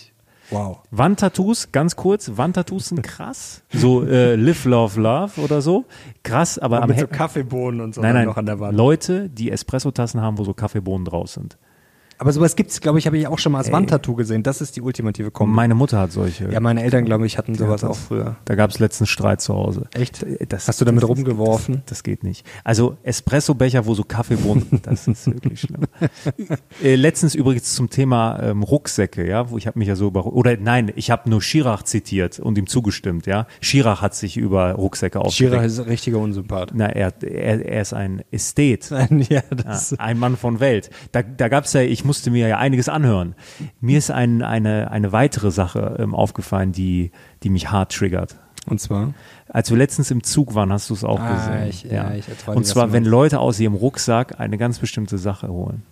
[0.49, 0.79] Wow.
[0.91, 3.63] Wandtattoos, ganz kurz, Wandtattoos sind krass.
[3.69, 5.85] So äh, Live, Love, Love oder so.
[6.23, 8.77] Krass, aber und am mit so Kaffeebohnen und so nein, nein, noch an der Wand.
[8.77, 11.57] Leute, die Espressotassen haben, wo so Kaffeebohnen draus sind.
[12.19, 13.73] Aber sowas gibt's, glaube ich, habe ich auch schon mal als Ey.
[13.73, 14.41] Wandtattoo gesehen.
[14.41, 15.53] Das ist die ultimative Kombi.
[15.53, 16.51] Meine Mutter hat solche.
[16.51, 18.37] Ja, meine Eltern, glaube ich, hatten sowas auch früher.
[18.45, 19.87] Da gab es letztens Streit zu Hause.
[19.93, 20.25] Echt?
[20.49, 21.75] Das, Hast du damit rumgeworfen?
[21.85, 22.45] Das, das, geht nicht.
[22.63, 25.81] Also Espressobecher, wo so Kaffeebohnen, das ist wirklich schlimm.
[26.83, 30.25] äh, letztens übrigens zum Thema ähm, Rucksäcke, ja, wo ich habe mich ja so über
[30.25, 33.45] oder nein, ich habe nur Schirach zitiert und ihm zugestimmt, ja.
[33.61, 35.53] Schirach hat sich über Rucksäcke aufgeregt.
[35.53, 36.71] Schirach ist ein richtiger Unsympath.
[36.73, 38.89] Na, er, er, er ist ein Ästhet.
[39.29, 40.89] ja, das ja, ein Mann von Welt.
[41.11, 43.35] Da, da gab's ja, ich musste mir ja einiges anhören.
[43.79, 47.11] Mir ist ein, eine, eine weitere Sache ähm, aufgefallen, die,
[47.43, 48.35] die mich hart triggert.
[48.65, 49.13] Und zwar?
[49.47, 51.67] Als wir letztens im Zug waren, hast du es auch ah, gesehen.
[51.69, 52.11] Ich, ja.
[52.11, 55.83] ja ich Und zwar, wenn Leute aus ihrem Rucksack eine ganz bestimmte Sache holen.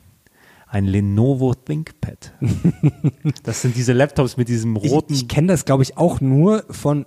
[0.67, 2.34] Ein Lenovo ThinkPad.
[3.43, 5.13] das sind diese Laptops mit diesem roten.
[5.13, 7.06] Ich, ich kenne das, glaube ich, auch nur von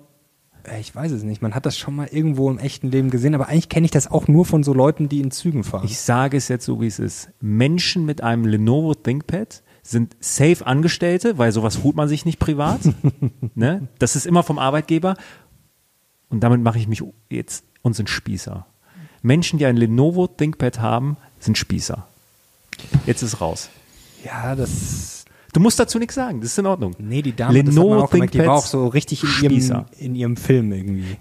[0.81, 3.49] ich weiß es nicht, man hat das schon mal irgendwo im echten Leben gesehen, aber
[3.49, 5.85] eigentlich kenne ich das auch nur von so Leuten, die in Zügen fahren.
[5.85, 7.31] Ich sage es jetzt so, wie es ist.
[7.41, 12.81] Menschen mit einem Lenovo ThinkPad sind safe Angestellte, weil sowas holt man sich nicht privat.
[13.55, 13.89] ne?
[13.99, 15.17] Das ist immer vom Arbeitgeber.
[16.29, 18.67] Und damit mache ich mich jetzt und sind Spießer.
[19.23, 22.07] Menschen, die ein Lenovo ThinkPad haben, sind Spießer.
[23.07, 23.71] Jetzt ist raus.
[24.25, 25.18] Ja, das
[25.53, 26.95] Du musst dazu nichts sagen, das ist in Ordnung.
[26.99, 30.15] Nee, die Dame, das man auch gemerkt, die war auch so richtig in ihrem, in
[30.15, 31.17] ihrem Film irgendwie.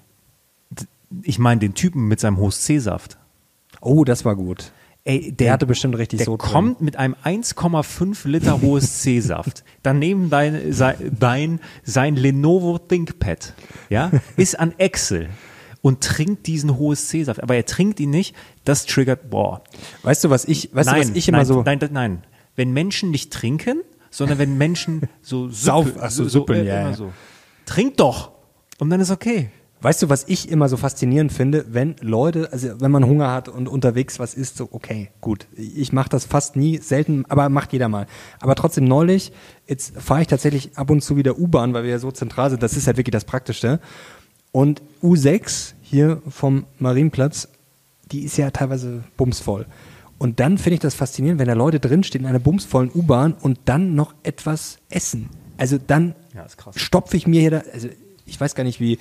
[1.24, 3.18] Ich meine den Typen mit seinem Host C-Saft.
[3.80, 4.72] Oh, das war gut.
[5.08, 9.64] Ey, Der hatte bestimmt richtig der so kommt mit einem 1,5 Liter hohes C-Saft.
[9.82, 13.54] Daneben dein, sein, dein, sein Lenovo ThinkPad,
[13.90, 15.30] ja, ist an Excel
[15.82, 17.42] und trinkt diesen hohes C-Saft.
[17.42, 18.36] Aber er trinkt ihn nicht,
[18.66, 19.64] das triggert, boah.
[20.04, 21.64] Weißt du, was ich, weißt nein, du, was ich immer nein, so.
[21.64, 22.24] Nein, nein, nein.
[22.58, 23.80] Wenn Menschen nicht trinken,
[24.18, 26.94] sondern wenn Menschen so Sauf- ach so, Suppen, äh, ja, ja.
[26.94, 27.14] so.
[27.66, 28.32] Trink doch.
[28.80, 29.52] Und dann ist okay.
[29.80, 33.48] Weißt du, was ich immer so faszinierend finde, wenn Leute, also wenn man Hunger hat
[33.48, 35.46] und unterwegs was isst, so okay, gut.
[35.56, 38.08] Ich mache das fast nie, selten, aber macht jeder mal.
[38.40, 39.32] Aber trotzdem neulich,
[39.68, 42.64] jetzt fahre ich tatsächlich ab und zu wieder U-Bahn, weil wir ja so zentral sind,
[42.64, 43.80] das ist halt wirklich das Praktischste.
[44.52, 47.48] Und U6 hier vom Marienplatz,
[48.12, 49.68] die ist ja teilweise bumsvoll.
[50.20, 53.60] Und dann finde ich das faszinierend, wenn da Leute drinstehen in einer bumsvollen U-Bahn und
[53.66, 55.30] dann noch etwas essen.
[55.58, 57.90] Also dann Ja, stopfe ich mir hier da, also
[58.26, 59.00] ich weiß gar nicht wie,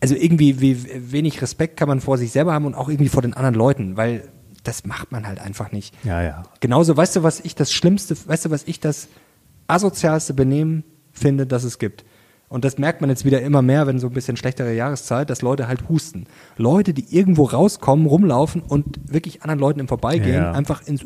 [0.00, 3.22] also irgendwie wie wenig Respekt kann man vor sich selber haben und auch irgendwie vor
[3.22, 4.28] den anderen Leuten, weil
[4.62, 5.94] das macht man halt einfach nicht.
[6.04, 6.42] Ja, ja.
[6.60, 9.08] Genauso, weißt du, was ich das Schlimmste, weißt du, was ich das
[9.66, 12.04] asozialste Benehmen finde, das es gibt?
[12.50, 15.40] Und das merkt man jetzt wieder immer mehr, wenn so ein bisschen schlechtere Jahreszeit, dass
[15.40, 16.26] Leute halt husten.
[16.56, 20.50] Leute, die irgendwo rauskommen, rumlaufen und wirklich anderen Leuten im Vorbeigehen Ja.
[20.52, 21.02] einfach ins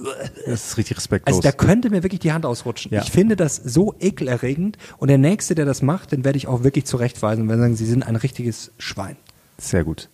[0.47, 1.37] Das ist richtig respektlos.
[1.37, 2.93] also da könnte mir wirklich die Hand ausrutschen.
[2.95, 3.03] Ja.
[3.03, 6.65] Ich finde das so ekelerregend und der Nächste, der das macht, den werde ich auch
[6.65, 9.17] wirklich zurechtweisen und werde sagen, sie sind ein richtiges Schwein.
[9.59, 10.09] Sehr gut.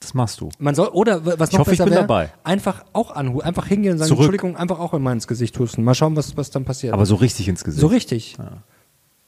[0.00, 0.50] Das machst du.
[0.58, 2.30] Man soll, oder was noch hoffe, ich besser bin wär, dabei.
[2.44, 4.20] einfach auch anhu einfach hingehen und sagen, Zurück.
[4.26, 5.82] Entschuldigung, einfach auch in mein ins Gesicht husten.
[5.82, 6.92] Mal schauen, was, was dann passiert.
[6.92, 7.80] Aber so richtig ins Gesicht.
[7.80, 8.36] so richtig.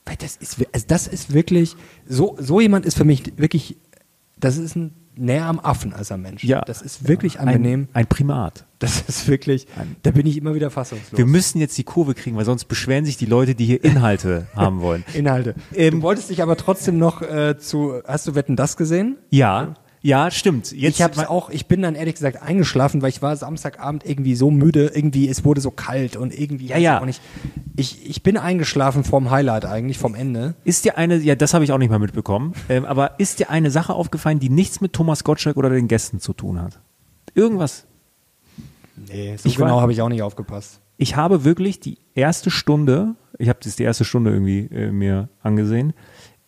[0.07, 1.75] Weil das ist, also das ist wirklich,
[2.07, 3.77] so, so jemand ist für mich wirklich,
[4.39, 6.43] das ist ein, näher am Affen als am Mensch.
[6.43, 6.61] Ja.
[6.61, 7.87] Das ist wirklich angenehm.
[7.93, 8.65] Ein, ein Primat.
[8.79, 9.67] Das ist wirklich,
[10.03, 11.17] da bin ich immer wieder fassungslos.
[11.17, 14.47] Wir müssen jetzt die Kurve kriegen, weil sonst beschweren sich die Leute, die hier Inhalte
[14.55, 15.03] haben wollen.
[15.13, 15.55] Inhalte.
[15.73, 19.17] Ähm, du wolltest dich aber trotzdem noch äh, zu, hast du Wetten das gesehen?
[19.31, 19.73] Ja,
[20.07, 20.71] ja, stimmt.
[20.71, 24.35] Jetzt ich hab's auch, ich bin dann ehrlich gesagt eingeschlafen, weil ich war Samstagabend irgendwie
[24.35, 27.01] so müde, irgendwie, es wurde so kalt und irgendwie, Ja, ich ja.
[27.01, 27.19] auch nicht.
[27.75, 30.55] Ich, ich bin eingeschlafen vom Highlight eigentlich, vom Ende.
[30.63, 33.49] Ist dir eine, ja, das habe ich auch nicht mal mitbekommen, ähm, aber ist dir
[33.49, 36.79] eine Sache aufgefallen, die nichts mit Thomas Gottschalk oder den Gästen zu tun hat?
[37.35, 37.85] Irgendwas?
[38.95, 40.79] Nee, so Ich genau habe ich auch nicht aufgepasst.
[40.95, 45.27] Ich habe wirklich die erste Stunde, ich habe das die erste Stunde irgendwie äh, mir
[45.43, 45.91] angesehen,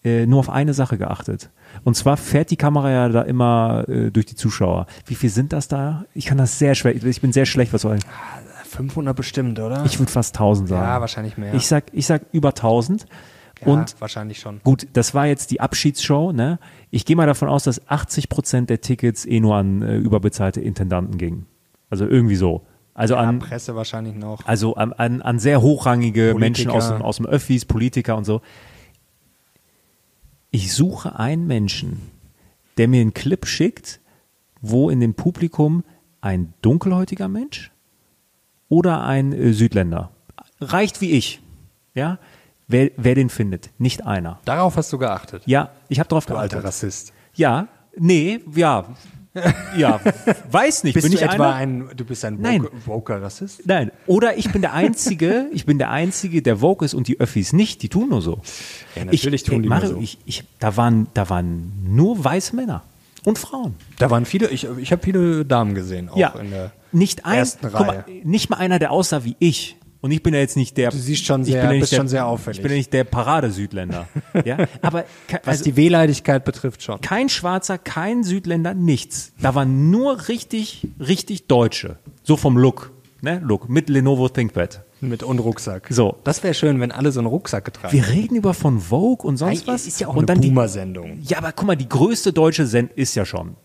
[0.05, 1.49] äh, nur auf eine Sache geachtet.
[1.83, 4.87] Und zwar fährt die Kamera ja da immer äh, durch die Zuschauer.
[5.05, 6.05] Wie viel sind das da?
[6.13, 7.99] Ich kann das sehr schwer, ich bin sehr schlecht, was soll
[8.65, 9.83] 500 bestimmt, oder?
[9.85, 10.83] ich würde fast 1000 sagen.
[10.83, 11.53] ja, wahrscheinlich mehr.
[11.53, 13.05] Ich sag, ich sag über 1000.
[13.61, 14.61] ja, Und wahrscheinlich schon.
[14.63, 16.31] Gut, das war jetzt die Abschiedsshow.
[16.31, 16.59] Ne?
[16.91, 20.61] Ich gehe mal davon aus, dass 80 Prozent der Tickets eh nur an äh, überbezahlte
[20.61, 21.47] Intendanten gingen.
[21.89, 22.65] Also irgendwie so.
[22.93, 24.45] Also Ja, an, Presse wahrscheinlich noch.
[24.45, 26.39] also an, an, an sehr hochrangige Politiker.
[26.39, 28.41] Menschen aus dem, aus dem Öffis, Politiker und so.
[30.51, 32.01] Ich suche einen Menschen,
[32.77, 33.99] der mir einen Clip schickt,
[34.61, 35.83] wo in dem Publikum
[36.21, 37.71] ein dunkelhäutiger Mensch
[38.67, 40.11] oder ein äh, Südländer
[40.59, 41.41] reicht wie ich.
[41.93, 42.19] Ja,
[42.67, 44.39] wer, wer den findet, nicht einer.
[44.45, 45.43] Darauf hast du geachtet.
[45.45, 46.53] Ja, ich habe darauf Du geachtet.
[46.55, 47.13] alter Rassist.
[47.35, 48.85] Ja, nee, ja,
[49.77, 49.99] ja,
[50.51, 50.95] weiß nicht.
[50.95, 51.55] Bist bin du ich etwa einer?
[51.55, 53.61] ein, du bist ein woker Rassist?
[53.65, 57.19] Nein, oder ich bin der Einzige, ich bin der Einzige, der woke ist und die
[57.19, 58.41] Öffis nicht, die tun nur so.
[58.95, 60.03] Ja, natürlich ich, tun die Mario, nur so.
[60.03, 62.83] Ich, ich, da, waren, da waren nur weiße Männer
[63.23, 63.75] und Frauen.
[63.99, 67.37] Da waren viele, ich, ich habe viele Damen gesehen, auch ja, in der nicht ein,
[67.37, 67.85] ersten Reihe.
[67.85, 69.77] Mal, nicht mal einer, der aussah wie ich.
[70.01, 70.91] Und ich bin ja jetzt nicht der.
[70.91, 72.59] Du siehst schon ich sehr- bin ja nicht bist der, schon sehr auffällig.
[72.59, 74.07] Ich bin ja nicht der Paradesüdländer.
[74.45, 77.01] ja, aber ke- Was also, die Wehleidigkeit betrifft schon.
[77.01, 79.33] kein Schwarzer, kein Südländer, nichts.
[79.41, 81.97] Da waren nur richtig, richtig Deutsche.
[82.23, 82.91] So vom Look.
[83.21, 83.41] Ne?
[83.43, 83.67] Look.
[83.67, 84.83] Mit Lenovo ThinkPad.
[85.01, 85.87] Mit und Rucksack.
[85.89, 86.17] So.
[86.23, 89.37] Das wäre schön, wenn alle so einen Rucksack getragen Wir reden über von Vogue und
[89.37, 89.85] sonst Ei, was.
[89.87, 91.19] Ist ja auch und eine Boomer-Sendung.
[91.23, 93.55] Ja, aber guck mal, die größte deutsche Send ist ja schon.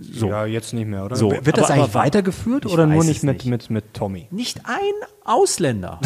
[0.00, 0.28] So.
[0.28, 1.16] Ja, jetzt nicht mehr, oder?
[1.16, 3.46] So, Wird das aber- eigentlich aber- weitergeführt oder nur nicht mit, nicht.
[3.46, 4.28] mit, mit Tommy?
[4.30, 6.00] Nicht ein Ausländer.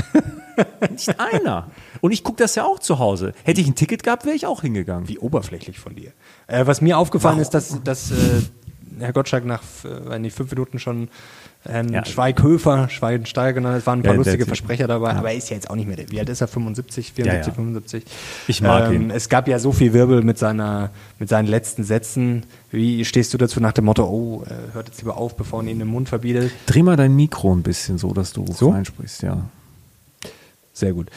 [0.91, 1.71] nicht einer.
[2.01, 3.35] Und ich gucke das ja auch zu Hause.
[3.45, 5.09] Hätte ich ein Ticket gehabt, wäre ich auch hingegangen.
[5.09, 6.13] Wie oberflächlich von dir.
[6.47, 8.15] Äh, was mir aufgefallen ist, dass, dass äh,
[8.99, 11.09] Herr Gottschalk nach äh, fünf Minuten schon
[11.65, 12.05] Herrn Ja.
[12.05, 12.91] Schweighöfer, hat.
[12.93, 15.87] Es waren ein paar Ja, lustige Versprecher dabei, aber er ist ja jetzt auch nicht
[15.87, 16.11] mehr der.
[16.11, 16.49] Wie alt ist er?
[16.49, 17.55] 75, 74, Ja, ja.
[17.55, 18.05] 75?
[18.49, 19.11] Ich mag ähm, ihn.
[19.11, 22.43] Es gab ja so viel Wirbel mit, seiner, mit seinen letzten Sätzen.
[22.73, 25.69] Wie stehst du dazu nach dem Motto, oh, äh, hört jetzt lieber auf, bevor er
[25.71, 26.51] ihn den Mund verbietet?
[26.67, 28.71] Dreh mal dein Mikro ein bisschen so, dass du So?
[28.71, 29.45] reinsprichst, ja.
[30.73, 31.11] Sehr gut.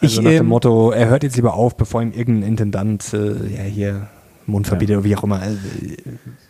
[0.00, 3.14] Also Ich, nach dem ähm, Motto, er hört jetzt lieber auf, bevor ihm irgendein Intendant
[3.14, 4.08] äh, ja, hier
[4.46, 5.40] Mundverbieter oder wie auch immer.
[5.40, 5.58] Also,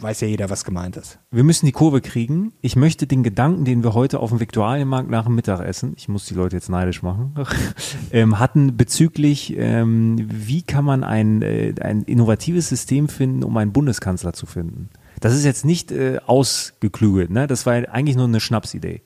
[0.03, 1.19] weiß ja jeder, was gemeint ist.
[1.31, 2.53] Wir müssen die Kurve kriegen.
[2.61, 6.27] Ich möchte den Gedanken, den wir heute auf dem Viktualienmarkt nach dem Mittagessen, ich muss
[6.27, 7.35] die Leute jetzt neidisch machen,
[8.13, 13.73] ähm, hatten bezüglich, ähm, wie kann man ein, äh, ein innovatives System finden, um einen
[13.73, 14.91] Bundeskanzler zu finden.
[15.21, 17.47] Das ist jetzt nicht äh, ausgeklügelt, ne?
[17.47, 19.03] Das war eigentlich nur eine Schnapsidee.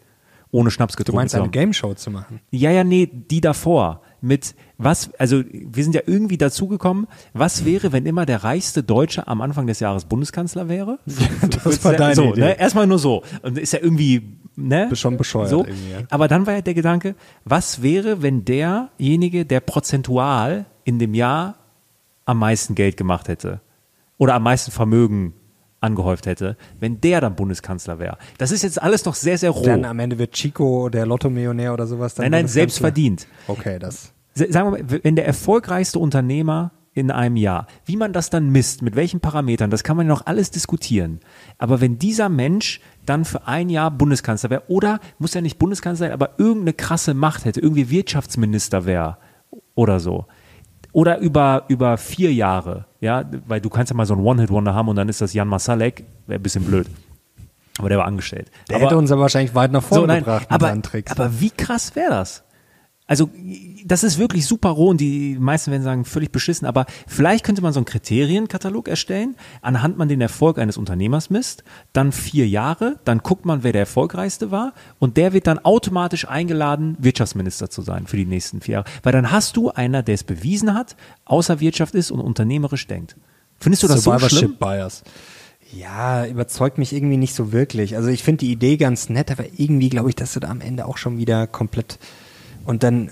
[0.54, 1.48] Ohne Schnaps getrunken Du meinst eine.
[1.48, 2.38] Game Show zu machen?
[2.52, 4.02] Ja, ja, nee, die davor.
[4.24, 9.28] Mit was, also wir sind ja irgendwie dazugekommen, was wäre, wenn immer der reichste Deutsche
[9.28, 10.98] am Anfang des Jahres Bundeskanzler wäre?
[11.64, 12.40] Das war deine so, Idee.
[12.40, 12.58] Ne?
[12.58, 13.22] Erstmal nur so.
[13.42, 14.88] Und ist ja irgendwie, ne?
[14.96, 15.64] Schon bescheuert So.
[15.64, 16.06] ja.
[16.08, 21.56] Aber dann war ja der Gedanke, was wäre, wenn derjenige, der prozentual in dem Jahr
[22.24, 23.60] am meisten Geld gemacht hätte
[24.16, 25.34] oder am meisten Vermögen
[25.84, 28.18] angehäuft hätte, wenn der dann Bundeskanzler wäre.
[28.38, 29.62] Das ist jetzt alles noch sehr, sehr roh.
[29.62, 33.26] Dann am Ende wird Chico, der Lotto-Millionär oder sowas, dann nein, nein, selbst verdient.
[33.46, 34.12] Okay, das.
[34.34, 38.82] Sagen wir mal, wenn der erfolgreichste Unternehmer in einem Jahr, wie man das dann misst,
[38.82, 41.20] mit welchen Parametern, das kann man noch alles diskutieren.
[41.58, 46.06] Aber wenn dieser Mensch dann für ein Jahr Bundeskanzler wäre, oder muss ja nicht Bundeskanzler
[46.06, 49.18] sein, aber irgendeine krasse Macht hätte, irgendwie Wirtschaftsminister wäre
[49.74, 50.26] oder so.
[50.94, 54.88] Oder über, über vier Jahre, ja, weil du kannst ja mal so einen One-Hit-Wonder haben
[54.88, 56.86] und dann ist das Jan Masalek, wäre ein bisschen blöd.
[57.78, 58.48] Aber der war angestellt.
[58.68, 60.82] Der aber, hätte uns aber wahrscheinlich weit nach vorne so, nein, gebracht mit aber, seinen
[60.84, 61.10] Tricks.
[61.10, 62.43] aber wie krass wäre das?
[63.06, 63.28] Also,
[63.84, 67.60] das ist wirklich super roh und die meisten werden sagen, völlig beschissen, aber vielleicht könnte
[67.60, 72.98] man so einen Kriterienkatalog erstellen, anhand man den Erfolg eines Unternehmers misst, dann vier Jahre,
[73.04, 77.82] dann guckt man, wer der erfolgreichste war und der wird dann automatisch eingeladen, Wirtschaftsminister zu
[77.82, 78.86] sein für die nächsten vier Jahre.
[79.02, 83.16] Weil dann hast du einer, der es bewiesen hat, außer Wirtschaft ist und unternehmerisch denkt.
[83.60, 84.20] Findest du das so schlimm?
[84.20, 85.02] Survivorship Bias.
[85.76, 87.96] Ja, überzeugt mich irgendwie nicht so wirklich.
[87.96, 90.62] Also ich finde die Idee ganz nett, aber irgendwie glaube ich, dass du da am
[90.62, 91.98] Ende auch schon wieder komplett
[92.64, 93.10] und dann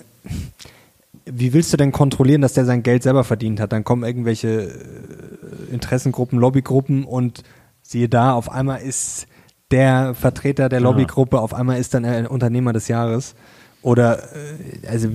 [1.25, 3.73] wie willst du denn kontrollieren, dass der sein Geld selber verdient hat?
[3.73, 7.45] Dann kommen irgendwelche äh, Interessengruppen, Lobbygruppen und
[7.83, 9.27] siehe da, auf einmal ist
[9.71, 13.35] der Vertreter der Lobbygruppe, auf einmal ist dann er Unternehmer des Jahres.
[13.83, 15.09] Oder äh, also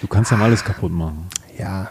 [0.00, 1.26] Du kannst ja mal alles kaputt machen.
[1.58, 1.90] ja,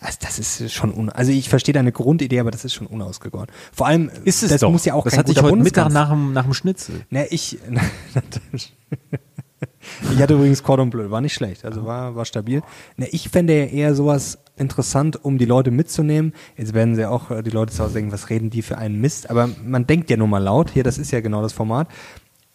[0.00, 3.48] also das ist schon un also ich verstehe deine Grundidee, aber das ist schon unausgegoren.
[3.72, 4.70] Vor allem Ist es das doch.
[4.70, 7.04] muss ja auch das kein hatte ich heute Mittag nach dem, nach dem Schnitzel.
[7.10, 7.58] Ne, ich
[10.12, 12.62] Ich hatte übrigens Cordon Bleu, war nicht schlecht, also war war stabil.
[12.96, 16.32] Ne, ich fände ja eher sowas interessant, um die Leute mitzunehmen.
[16.56, 19.00] Jetzt werden sie auch äh, die Leute zu Hause denken, was reden die für einen
[19.00, 20.70] Mist, aber man denkt ja nur mal laut.
[20.70, 21.88] Hier, das ist ja genau das Format.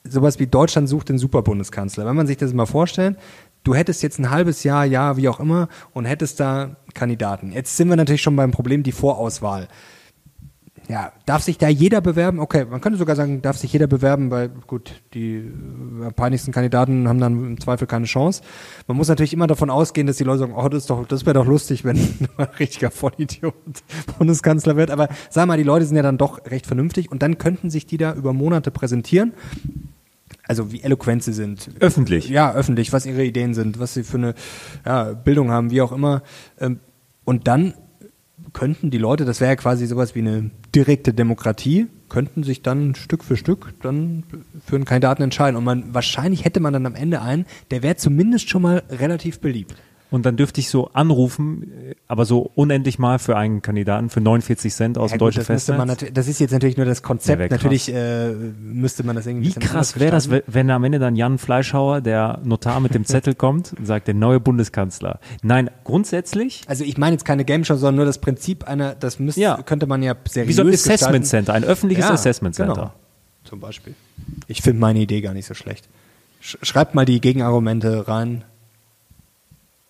[0.03, 2.05] Sowas wie Deutschland sucht den Superbundeskanzler.
[2.05, 3.17] Wenn man sich das mal vorstellt,
[3.63, 7.51] du hättest jetzt ein halbes Jahr, Jahr, wie auch immer, und hättest da Kandidaten.
[7.53, 9.69] Jetzt sind wir natürlich schon beim Problem, die Vorauswahl.
[10.89, 12.39] Ja, darf sich da jeder bewerben?
[12.39, 17.07] Okay, man könnte sogar sagen, darf sich jeder bewerben, weil gut, die äh, peinlichsten Kandidaten
[17.07, 18.41] haben dann im Zweifel keine Chance.
[18.87, 21.25] Man muss natürlich immer davon ausgehen, dass die Leute sagen, oh, das ist doch, das
[21.25, 21.97] wäre doch lustig, wenn
[22.37, 23.53] ein richtiger Vollidiot
[24.17, 24.91] Bundeskanzler wird.
[24.91, 27.85] Aber sag mal, die Leute sind ja dann doch recht vernünftig und dann könnten sich
[27.85, 29.33] die da über Monate präsentieren.
[30.45, 31.69] Also wie eloquent sie sind.
[31.79, 32.27] Öffentlich.
[32.27, 34.33] Ja, öffentlich, was ihre Ideen sind, was sie für eine
[34.85, 36.23] ja, Bildung haben, wie auch immer.
[36.59, 36.79] Ähm,
[37.23, 37.73] Und dann
[38.53, 42.95] könnten die Leute, das wäre ja quasi sowas wie eine direkte Demokratie, könnten sich dann
[42.95, 44.23] Stück für Stück dann
[44.63, 45.57] für einen Kandidaten entscheiden.
[45.57, 49.39] Und man wahrscheinlich hätte man dann am Ende einen, der wäre zumindest schon mal relativ
[49.39, 49.75] beliebt.
[50.13, 51.71] Und dann dürfte ich so anrufen,
[52.08, 55.43] aber so unendlich mal für einen Kandidaten für 49 Cent aus Ja, dem gut, deutschen
[55.43, 55.78] Festnetz.
[55.80, 57.41] natür- das ist jetzt natürlich nur das Konzept.
[57.41, 59.56] Ja, natürlich äh, müsste man das irgendwie.
[59.56, 60.54] Wie krass wäre das, gestalten.
[60.54, 64.13] wenn am Ende dann Jan Fleischhauer, der Notar mit dem Zettel kommt und sagt, der
[64.13, 65.19] neue Bundeskanzler.
[65.41, 69.17] Nein, grundsätzlich Also ich meine jetzt keine Game Show, sondern nur das Prinzip einer, das
[69.17, 69.62] müsste, Ja.
[69.63, 71.04] könnte man ja seriös wie so ein gestalten.
[71.06, 72.73] Assessment Center, ein öffentliches Assessment Center.
[72.76, 72.93] Genau.
[73.45, 73.95] Zum Beispiel.
[74.47, 75.88] Ich finde meine Idee gar nicht so schlecht.
[76.39, 78.43] Sch schreibt mal die Gegenargumente rein.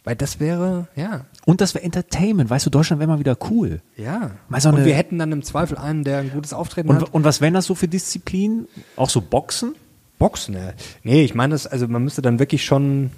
[0.05, 3.81] Weil das wäre, ja, Und das wäre Entertainment, weißt du, Deutschland wäre mal wieder cool.
[3.95, 4.31] ja.
[4.49, 7.13] Mal so und wir hätten dann im Zweifel einen, der ein gutes Auftreten Und, hat.
[7.13, 8.67] und was wären das so für Disziplinen?
[8.97, 9.75] Auch so Boxen?
[10.19, 10.73] Boxen, ja.
[11.03, 13.11] Nee, ich meine das, also man müsste dann wirklich schon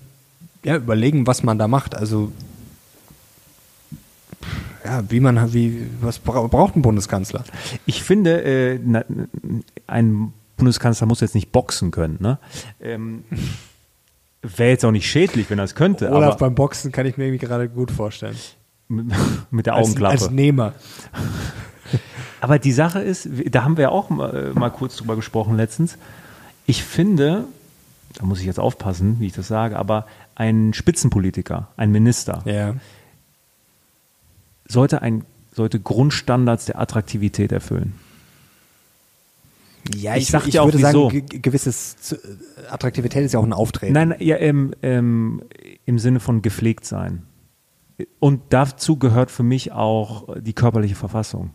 [0.64, 1.96] ja, überlegen, was man da macht.
[1.96, 2.32] Also
[4.84, 7.44] ja, wie man, wie, was bra braucht ein Bundeskanzler?
[7.88, 9.04] Ich finde, äh, na,
[9.88, 12.18] ein Bundeskanzler muss jetzt nicht boxen können.
[12.20, 12.38] Ne?
[12.80, 13.24] Ähm,
[14.58, 17.18] Wäre jetzt auch nicht schädlich, wenn er es könnte, Olaf aber beim Boxen kann ich
[17.18, 18.36] mir irgendwie gerade gut vorstellen.
[18.88, 19.08] mit,
[19.66, 20.14] der Als, Augenklappe.
[20.14, 20.74] als Nehmer.
[22.42, 25.98] Aber die Sache ist, da haben wir auch mal, mal kurz drüber gesprochen letztens.
[26.68, 27.46] Ich finde,
[28.14, 30.06] da muss ich jetzt aufpassen, wie ich das sage, aber
[30.36, 32.76] ein Spitzenpolitiker, ein Minister, Ja.
[34.68, 37.94] sollte, ein, sollte Grundstandards der Attraktivität erfüllen.
[39.96, 41.10] Ja, Ich ich, sag ich dir auch würde wieso.
[41.10, 42.20] sagen, ge- gewisses Z-
[42.70, 43.94] Attraktivität ist ja auch ein Auftreten.
[43.94, 45.44] Nein, ja, im, ähm,
[45.86, 47.24] im Sinne von gepflegt sein.
[48.20, 51.52] Und dazu gehört für mich auch die körperliche Verfassung.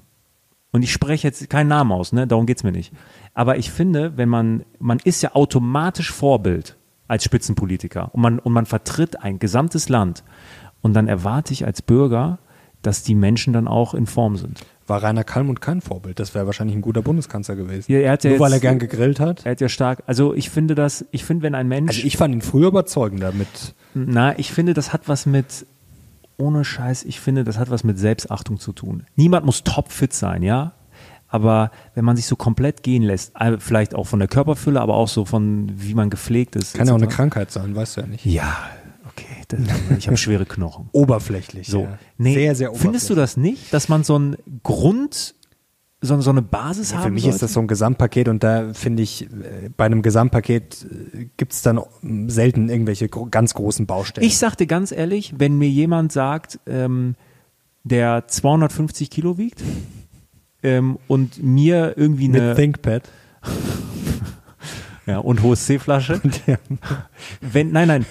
[0.73, 2.27] Und ich spreche jetzt keinen Namen aus, ne?
[2.29, 2.93] darum geht's mir nicht.
[3.35, 6.77] Aber ich finde, wenn man, man ist ja automatisch Vorbild
[7.09, 10.23] als Spitzenpolitiker und man, und man vertritt ein gesamtes Land.
[10.81, 12.39] Und dann erwarte ich als Bürger,
[12.83, 14.61] dass die Menschen dann auch in Form sind.
[14.91, 16.19] War Rainer Kallmund kein Vorbild?
[16.21, 17.91] Das wäre wahrscheinlich ein guter Bundeskanzler gewesen.
[17.91, 19.47] Ja, er hat ja Nur weil er jetzt- gern gegrillt hat?
[19.47, 21.89] Er hat ja stark, also ich finde das, ich finde, wenn ein Mensch.
[21.97, 23.75] Also ich fand ihn früher überzeugender mit.
[23.95, 25.65] Na, ich finde, das hat was mit,
[26.37, 29.05] ohne Scheiß, ich finde, das hat was mit Selbstachtung zu tun.
[29.17, 30.73] Niemand muss topfit sein, ja.
[31.29, 34.95] Aber wenn man sich so komplett gehen lässt, äh, vielleicht auch von der Körperfülle, aber
[34.95, 36.75] auch so von, wie man gepflegt ist.
[36.75, 37.07] Kann ja auch eine.
[37.07, 38.27] Krankheit sein, weißt du ja nicht.
[38.27, 38.57] Ja,
[39.21, 39.43] okay.
[39.49, 40.89] Das, ich habe schwere Knochen.
[40.93, 41.69] Oberflächlich.
[41.69, 41.83] So.
[41.83, 41.99] ja.
[42.19, 42.83] Nee, sehr, sehr oberflächlich.
[42.83, 45.35] Findest du das nicht, dass man so ein Grund,
[46.01, 47.37] so, so eine Basis Ja, haben für mich sollte?
[47.37, 50.87] ist das so ein Gesamtpaket und da finde ich, äh, bei einem Gesamtpaket
[51.37, 51.81] gibt es dann
[52.27, 54.27] selten irgendwelche ganz großen Baustellen.
[54.27, 57.17] Ich sag dir ganz ehrlich, wenn mir jemand sagt, ähm,
[57.85, 59.63] der 250 Kilo wiegt
[60.63, 63.09] ähm, und mir irgendwie mit eine ThinkPad.
[65.07, 66.57] ja, und hohes C-Flasche, Ja.
[67.41, 68.07] wenn nein nein,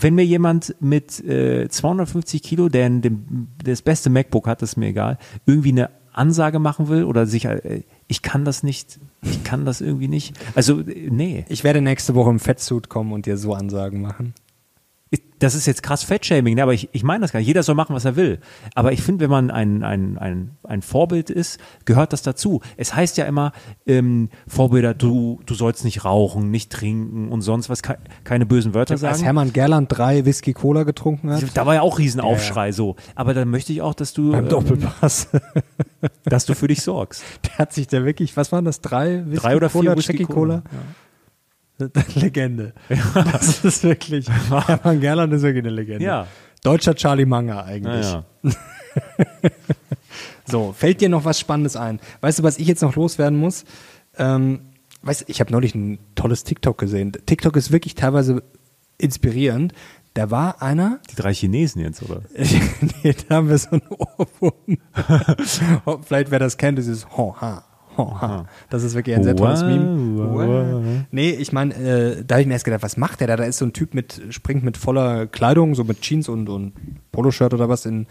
[0.00, 4.88] wenn mir jemand mit äh, 250 Kilo, der dem, das beste MacBook hat, ist mir
[4.88, 9.64] egal, irgendwie eine Ansage machen will oder sich, äh, ich kann das nicht, ich kann
[9.64, 10.38] das irgendwie nicht.
[10.54, 14.34] Also äh, nee, Ich werde nächste Woche im Fettsuit kommen und dir so Ansagen machen.
[15.38, 16.62] Das ist jetzt krass Fettshaming, ne?
[16.62, 17.48] aber ich, ich meine das gar nicht.
[17.48, 18.38] Jeder soll machen, was er will.
[18.76, 22.60] Aber ich finde, wenn man ein, ein, ein, ein Vorbild ist, gehört das dazu.
[22.76, 23.50] Es heißt ja immer,
[23.84, 28.72] ähm, Vorbilder, du, du sollst nicht rauchen, nicht trinken und sonst was, ke keine bösen
[28.72, 29.22] Wörter Als sagen.
[29.24, 32.94] Hermann Gerland drei Whisky Cola getrunken hat, Da war ja auch Riesenaufschrei so.
[33.16, 35.26] Aber dann möchte ich auch, dass du, beim ähm, Doppelpass,
[36.24, 37.24] dass du für dich sorgst.
[37.48, 40.12] der hat sich da wirklich, was waren das, drei Whisky Drei oder vier Cola, Whisky
[40.12, 40.62] Jackie Cola.
[40.62, 40.82] Cola?
[42.14, 42.72] Legende.
[43.14, 44.28] Das ist wirklich,
[44.66, 46.04] Hermann Gerland ist wirklich eine Legende.
[46.04, 46.26] Ja.
[46.62, 48.06] Deutscher Charlie Munger eigentlich.
[48.06, 48.24] Naja.
[50.44, 52.00] So, fällt dir noch was Spannendes ein?
[52.20, 53.64] Weißt du, was ich jetzt noch loswerden muss?
[54.18, 54.60] Ähm,
[55.02, 57.12] weißt, du, ich habe neulich ein tolles TikTok gesehen.
[57.26, 58.42] TikTok ist wirklich teilweise
[58.98, 59.72] inspirierend.
[60.14, 62.22] Da war einer, Die drei Chinesen jetzt, oder?
[63.02, 64.78] nee, da haben wir so einen Ohrwurm.
[65.86, 67.64] Oh, Vielleicht wer das kennt, dieses Ho ha.
[68.70, 70.16] Das ist wirklich ein sehr tolles Wow, Meme.
[70.16, 70.82] wow.
[71.10, 73.36] Nee, ich meine, äh, da habe ich mir erst gedacht, was macht der da?
[73.36, 76.72] Da ist so ein Typ mit, springt mit voller Kleidung, so mit Jeans und, und
[77.12, 78.06] Poloshirt oder was in,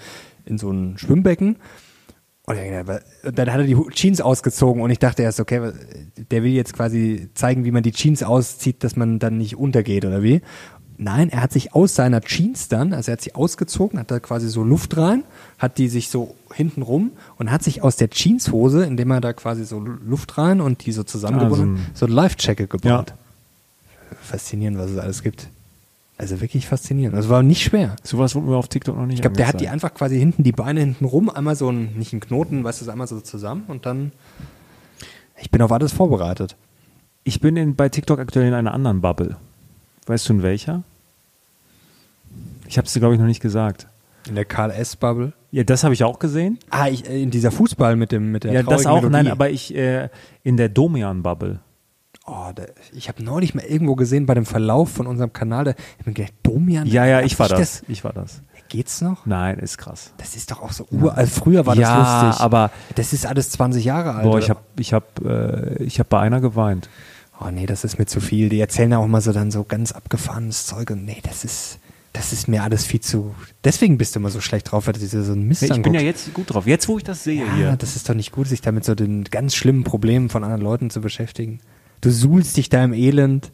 [0.46, 1.58] in so ein Schwimmbecken.
[2.48, 2.58] Und
[3.38, 5.72] dann hat er die Jeans ausgezogen und ich dachte erst, okay,
[6.32, 10.06] der will jetzt quasi zeigen, wie man die Jeans auszieht, dass man dann nicht untergeht
[10.06, 10.41] oder wie.
[11.04, 14.20] Nein, er hat sich aus seiner Jeans dann, also er hat sie ausgezogen, hat da
[14.20, 15.24] quasi so Luft rein,
[15.58, 17.10] hat die sich so hinten rum
[17.40, 20.92] und hat sich aus der Jeanshose, indem er da quasi so Luft rein und die
[20.92, 23.10] so zusammengebunden, Ah, so, ein Live-Checker gebaut.
[23.10, 24.16] Ja.
[24.22, 25.48] Faszinierend, was es alles gibt.
[26.20, 27.18] Also wirklich faszinierend.
[27.18, 27.96] Das war nicht schwer.
[28.04, 30.44] Sowas wurde mir auf TikTok noch nicht Ich glaube, der hat die einfach quasi hinten,
[30.44, 33.64] die Beine hinten rum, einmal so ein, nicht ein Knoten, weißt du, einmal so zusammen
[33.70, 34.12] und dann.
[35.42, 36.56] Ich bin auf alles vorbereitet.
[37.24, 39.38] Ich bin in, bei TikTok aktuell in einer anderen Bubble.
[40.06, 40.84] Weißt du in welcher?
[42.72, 43.88] Ich habe es dir, glaube ich, noch nicht gesagt.
[44.30, 45.34] In der KLS-Bubble.
[45.52, 46.58] Ja, das habe ich auch gesehen.
[46.70, 48.96] Ah, ich, äh, in dieser Fußball mit dem mit der Ja, das auch.
[49.02, 49.12] Melodie.
[49.12, 50.08] Nein, aber ich äh,
[50.44, 51.60] in der Domian-Bubble.
[52.26, 55.74] Oh, da, ich habe neulich mal irgendwo gesehen bei dem Verlauf von unserem Kanal, da
[56.00, 56.88] ich mir gedacht, Domian.
[56.88, 57.84] Ja, ja, ich war das.
[57.90, 58.42] Ich war das.
[58.70, 59.26] Geht's noch?
[59.26, 60.14] Nein, ist krass.
[60.18, 61.28] Das ist doch auch so uralt.
[61.30, 62.42] Früher war Ja, das lustig.
[62.46, 64.24] aber- das ist alles 20 Jahre alt.
[64.24, 66.88] Boah, ich habe ich hab, äh, ich hab bei einer geweint.
[67.42, 68.48] Oh nee, das ist mir zu viel.
[68.48, 71.80] Die erzählen ja auch mal so dann so ganz abgefahrenes Zeug und nee, das ist,
[72.13, 73.34] das ist mir alles viel zu.
[73.63, 75.93] Deswegen bist du immer so schlecht drauf, weil du dir so einen Mist Ich bin
[75.93, 76.67] ja jetzt gut drauf.
[76.67, 77.76] Jetzt, wo ich das sehe ja, hier.
[77.78, 80.89] das ist doch nicht gut, sich damit so den ganz schlimmen Problemen von anderen Leuten
[80.89, 81.60] zu beschäftigen.
[82.02, 83.52] Du suhlst dich da im Elend.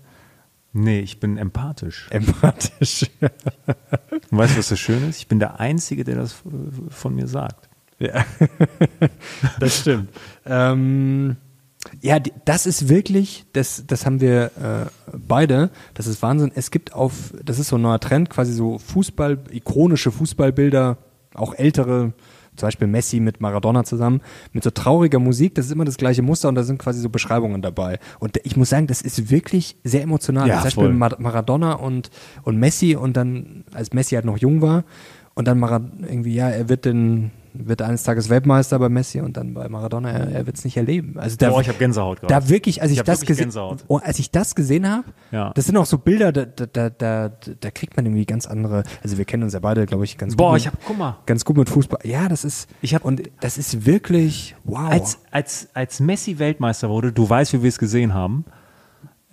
[0.73, 2.07] Nee, ich bin empathisch.
[2.11, 3.09] Empathisch.
[3.21, 5.19] Und weißt du, was das Schöne ist?
[5.19, 7.69] Ich bin der Einzige, der das äh, von mir sagt.
[7.99, 8.25] Ja,
[9.59, 10.09] das stimmt.
[10.45, 11.37] ähm,
[12.01, 16.51] ja, das ist wirklich, das, das haben wir äh, beide, das ist Wahnsinn.
[16.55, 20.97] Es gibt auf, das ist so ein neuer Trend, quasi so Fußball, ikonische Fußballbilder,
[21.33, 22.13] auch ältere,
[22.55, 24.21] zum Beispiel Messi mit Maradona zusammen,
[24.51, 27.09] mit so trauriger Musik, das ist immer das gleiche Muster und da sind quasi so
[27.09, 27.99] Beschreibungen dabei.
[28.19, 30.47] Und ich muss sagen, das ist wirklich sehr emotional.
[30.47, 30.89] Ja, zum Beispiel.
[30.89, 32.09] Mar Maradona und,
[32.43, 34.83] und Messi und dann, als Messi halt noch jung war
[35.35, 37.31] und dann Marad irgendwie, ja, er wird den,
[37.65, 40.77] wird eines Tages Weltmeister bei Messi und dann bei Maradona, er, er wird es nicht
[40.77, 41.17] erleben.
[41.17, 42.33] Also da, Boah, ich hab Gänsehaut gerade.
[42.33, 43.51] Da wirklich, als ich, Ich das gesehen,
[43.87, 45.51] oh, als ich das gesehen habe, Ja.
[45.53, 49.17] das sind auch so Bilder, da, da, da, da, kriegt man irgendwie ganz andere, also
[49.17, 50.59] wir kennen uns ja beide, glaube ich, ganz Boah, gut.
[50.59, 51.17] ich hab, guck mal.
[51.25, 51.99] ganz gut mit Fußball.
[52.03, 54.89] Ja, das ist, Ich hab- und das ist wirklich, wow.
[54.89, 58.45] Als, als, als Messi Weltmeister wurde, du weißt, wie wir es gesehen haben,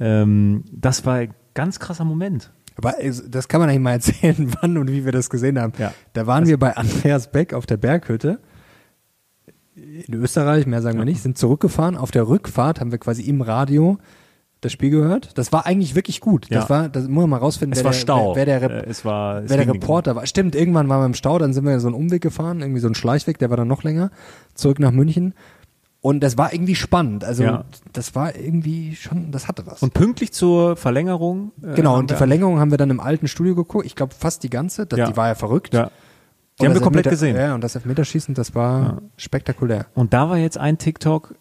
[0.01, 2.53] ähm, das war ein ganz krasser Moment.
[2.77, 2.95] Aber
[3.29, 5.73] das kann man eigentlich mal erzählen, wann und wie wir das gesehen haben.
[5.79, 5.93] Ja.
[6.13, 8.41] Da waren wir bei Andreas Beck auf der Berghütte
[9.77, 11.97] in Österreich, mehr sagen wir nicht, sind zurückgefahren.
[11.97, 13.99] Auf der Rückfahrt haben wir quasi im Radio
[14.61, 15.37] das Spiel gehört.
[15.37, 16.47] Das war eigentlich wirklich gut.
[16.51, 16.71] Das Ja.
[16.71, 18.37] war, das muss man mal rausfinden, Es wer, war der, Stau.
[18.37, 19.75] wer, wer der, Rep Äh, es war, es wer der nicht.
[19.83, 20.27] Reporter war.
[20.27, 22.87] Stimmt, irgendwann waren wir im Stau, dann sind wir so einen Umweg gefahren, irgendwie so
[22.87, 24.11] einen Schleichweg, der war dann noch länger,
[24.55, 25.35] zurück nach München.
[26.05, 27.25] Und das war irgendwie spannend.
[27.25, 27.65] Also Ja.
[27.95, 29.83] das war irgendwie schon, das hatte was.
[29.83, 31.53] Und pünktlich zur Verlängerung.
[31.63, 33.87] äh, genau, und die Verlängerung haben wir dann im alten Studio geguckt.
[33.87, 34.85] Ich glaube fast die ganze.
[34.85, 35.07] Das, Ja.
[35.07, 35.73] Die war ja verrückt.
[35.73, 35.91] Ja.
[36.61, 37.37] Die Und haben wir komplett Elfmeter- gesehen.
[37.37, 39.87] Ja, und das Elfmeterschießen, das war spektakulär.
[39.95, 41.37] Und da war jetzt ein TikTok,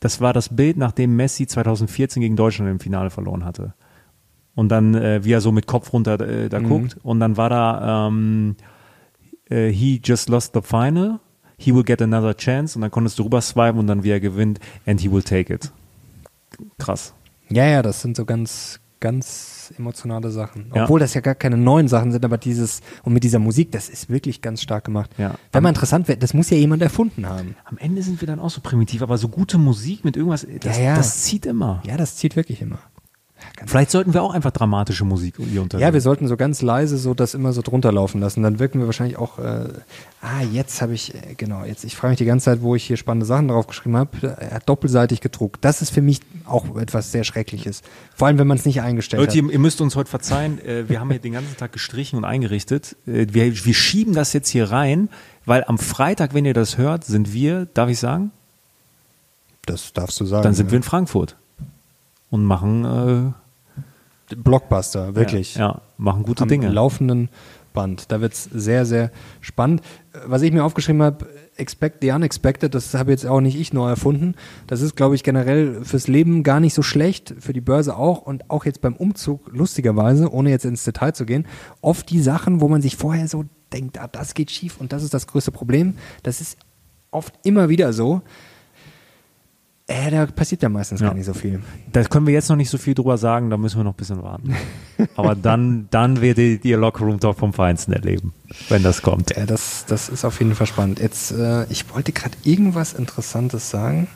[0.00, 3.74] das war das Bild, nachdem Messi 2014 gegen Deutschland im Finale verloren hatte.
[4.56, 6.96] Und dann, äh, wie er so mit Kopf runter äh, da guckt.
[7.04, 8.56] Und dann war da, ähm,
[9.48, 11.20] äh, he just lost the final,
[11.58, 12.76] he will get another chance.
[12.76, 15.52] Und dann konntest du rüber swipen und dann, wie er gewinnt, and he will take
[15.52, 15.70] it.
[16.78, 17.12] Krass.
[17.50, 20.70] Ja, ja, das sind so ganz, ganz emotionale Sachen.
[20.74, 20.84] Ja.
[20.84, 23.88] Obwohl das ja gar keine neuen Sachen sind, aber dieses, und mit dieser Musik, das
[23.88, 25.10] ist wirklich ganz stark gemacht.
[25.18, 25.34] Ja.
[25.52, 27.56] Wenn mal interessant wäre, das muss ja jemand erfunden haben.
[27.64, 30.78] Am Ende sind wir dann auch so primitiv, aber so gute Musik mit irgendwas, das,
[30.78, 30.96] Ja, ja.
[30.96, 31.82] das zieht immer.
[31.86, 32.78] Ja, das zieht wirklich immer.
[33.40, 35.78] Ja, ganz Vielleicht sollten wir auch einfach dramatische Musik hier unter.
[35.78, 38.42] Ja, wir sollten so ganz leise so das immer so drunter laufen lassen.
[38.42, 39.38] Dann wirken wir wahrscheinlich auch.
[39.38, 39.68] Äh,
[40.22, 41.64] ah, jetzt habe ich äh, genau.
[41.64, 44.36] Jetzt ich frage mich die ganze Zeit, wo ich hier spannende Sachen drauf geschrieben habe.
[44.40, 45.64] Er hat doppelseitig gedruckt.
[45.64, 47.82] Das ist für mich auch etwas sehr Schreckliches.
[48.14, 49.46] Vor allem, wenn man es nicht eingestellt Leute, hat.
[49.46, 52.24] ihr, ihr müsst uns heute verzeihen, äh, wir haben hier den ganzen Tag gestrichen und
[52.24, 52.96] eingerichtet.
[53.06, 55.08] Äh, wir, wir schieben das jetzt hier rein,
[55.44, 58.32] weil am Freitag, wenn ihr das hört, sind wir, darf ich sagen,
[59.66, 60.42] Das darfst du sagen.
[60.42, 60.72] dann sind ja.
[60.72, 61.36] wir in Frankfurt
[62.30, 63.34] und machen
[64.36, 65.54] Blockbuster, äh, wirklich.
[65.54, 66.68] Ja, ja, machen gute am Dinge.
[66.68, 67.28] laufenden
[67.72, 68.10] Band.
[68.10, 69.10] Da wird's sehr, sehr
[69.40, 69.82] spannend.
[70.26, 71.26] Was ich mir aufgeschrieben habe,
[71.56, 74.34] Expect the Unexpected, das habe jetzt auch nicht ich neu erfunden.
[74.66, 78.22] Das ist, glaube ich, generell fürs Leben gar nicht so schlecht, für die Börse auch
[78.22, 81.46] und auch jetzt beim Umzug, lustigerweise, ohne jetzt ins Detail zu gehen,
[81.80, 85.02] oft die Sachen, wo man sich vorher so denkt, ah, das geht schief und das
[85.02, 85.94] ist das größte Problem.
[86.22, 86.58] Das ist
[87.10, 88.22] oft immer wieder so.
[89.90, 91.08] Äh, da passiert ja meistens Ja.
[91.08, 91.60] gar nicht so viel.
[91.92, 93.96] Da können wir jetzt noch nicht so viel drüber sagen, da müssen wir noch ein
[93.96, 94.54] bisschen warten.
[95.16, 98.34] Aber dann, dann werdet ihr Lockerroom Talk vom Feinsten erleben,
[98.68, 99.34] wenn das kommt.
[99.34, 101.00] Ja, das, das ist auf jeden Fall spannend.
[101.00, 104.08] Jetzt, äh, ich wollte gerade irgendwas Interessantes sagen.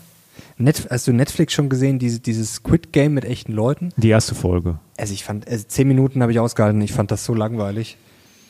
[0.58, 3.92] Net, hast du Netflix schon gesehen, diese, dieses Squid Game mit echten Leuten?
[3.96, 4.78] Die erste Folge.
[4.98, 7.96] Also ich fand, also zehn Minuten habe ich ausgehalten, ich fand das so langweilig.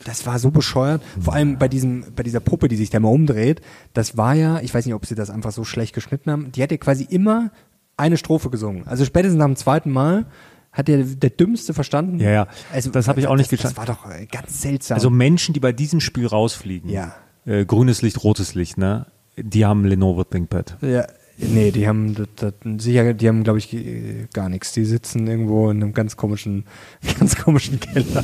[0.05, 1.03] Das war so bescheuert.
[1.21, 3.61] Vor allem bei diesem, bei dieser Puppe, die sich da mal umdreht.
[3.95, 6.53] Das war ja, ich weiß nicht, ob sie das einfach so schlecht geschnitten haben.
[6.53, 7.51] Die hat ja quasi immer
[7.97, 8.87] eine Strophe gesungen.
[8.87, 10.27] Also spätestens nach dem zweiten Mal
[10.73, 12.19] hat der, der Dümmste verstanden.
[12.19, 12.47] Ja, ja.
[12.73, 13.89] Also Das habe ich auch nicht das, das geschafft.
[13.89, 14.95] war doch äh, ganz seltsam.
[14.97, 17.15] Also Menschen, die bei diesem Spiel rausfliegen, Ja.
[17.45, 19.07] äh, grünes Licht, rotes Licht, ne?
[19.37, 20.79] Die haben Lenovo ThinkPad.
[20.83, 21.07] Ja,
[21.49, 24.73] nee, die haben das, das, sicher, die haben, glaube ich, ge- gar nichts.
[24.73, 26.65] Die sitzen irgendwo in einem ganz komischen,
[27.19, 28.23] ganz komischen Keller.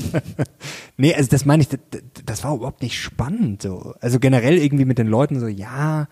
[0.97, 1.81] nee, also das meine ich, das,
[2.25, 3.62] das war überhaupt nicht spannend.
[3.62, 3.95] So.
[4.01, 6.09] Also generell irgendwie mit den Leuten so, ja,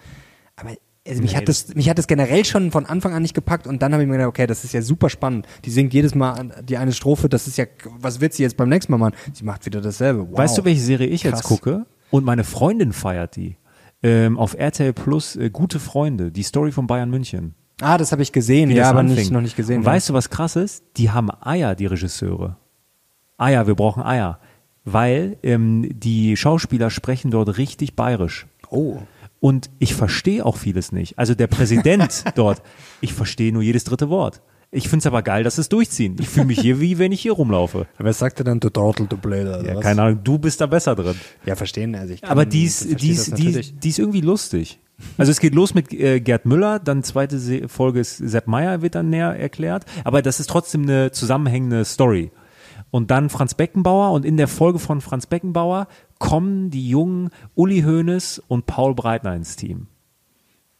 [0.56, 0.70] aber
[1.08, 3.68] also mich Nee, hat das, mich hat das generell schon von Anfang an nicht gepackt
[3.68, 5.46] und dann habe ich mir gedacht, okay, das ist ja super spannend.
[5.64, 7.66] Die singt jedes Mal die eine Strophe, das ist ja,
[8.00, 9.14] was wird sie jetzt beim nächsten Mal machen?
[9.32, 10.28] Sie macht wieder dasselbe.
[10.30, 10.38] Wow.
[10.38, 11.44] Weißt du, welche Serie ich jetzt Krass.
[11.44, 11.86] gucke?
[12.10, 13.56] Und meine Freundin feiert die.
[14.02, 17.54] Ähm, auf RTL Plus, äh, Gute Freunde, die Story von Bayern München.
[17.80, 19.16] Ah, das habe ich gesehen, ja, aber anfing.
[19.16, 19.78] nicht, noch nicht gesehen.
[19.78, 20.84] Und weißt du, was krass ist?
[20.96, 22.56] Die haben Eier, die Regisseure.
[23.36, 24.38] Eier, wir brauchen Eier.
[24.84, 28.46] Weil ähm, die Schauspieler sprechen dort richtig bayerisch.
[28.70, 28.98] oh.
[29.38, 31.18] Und ich verstehe auch vieles nicht.
[31.18, 32.62] Also der Präsident dort,
[33.02, 34.40] ich verstehe nur jedes dritte Wort.
[34.70, 36.16] Ich finde es aber geil, dass es durchziehen.
[36.18, 37.86] Ich fühle mich hier wie wenn ich hier rumlaufe.
[37.98, 39.64] Wer sagt denn, du Trottel, du Blöder?
[39.64, 39.82] Ja, was?
[39.82, 41.16] keine Ahnung, du bist da besser drin.
[41.44, 41.94] Ja, verstehen.
[41.94, 44.80] Also ich kann, Aber die ist, die, ist, die, ist, die ist irgendwie lustig.
[45.18, 48.80] Also es geht los mit äh, Gerd Müller, dann zweite Se Folge ist Sepp Meyer
[48.80, 52.30] wird dann näher erklärt, aber das ist trotzdem eine zusammenhängende Story.
[52.90, 55.88] Und dann Franz Beckenbauer und in der Folge von Franz Beckenbauer
[56.18, 59.88] kommen die jungen Uli Hoeneß und Paul Breitner ins Team.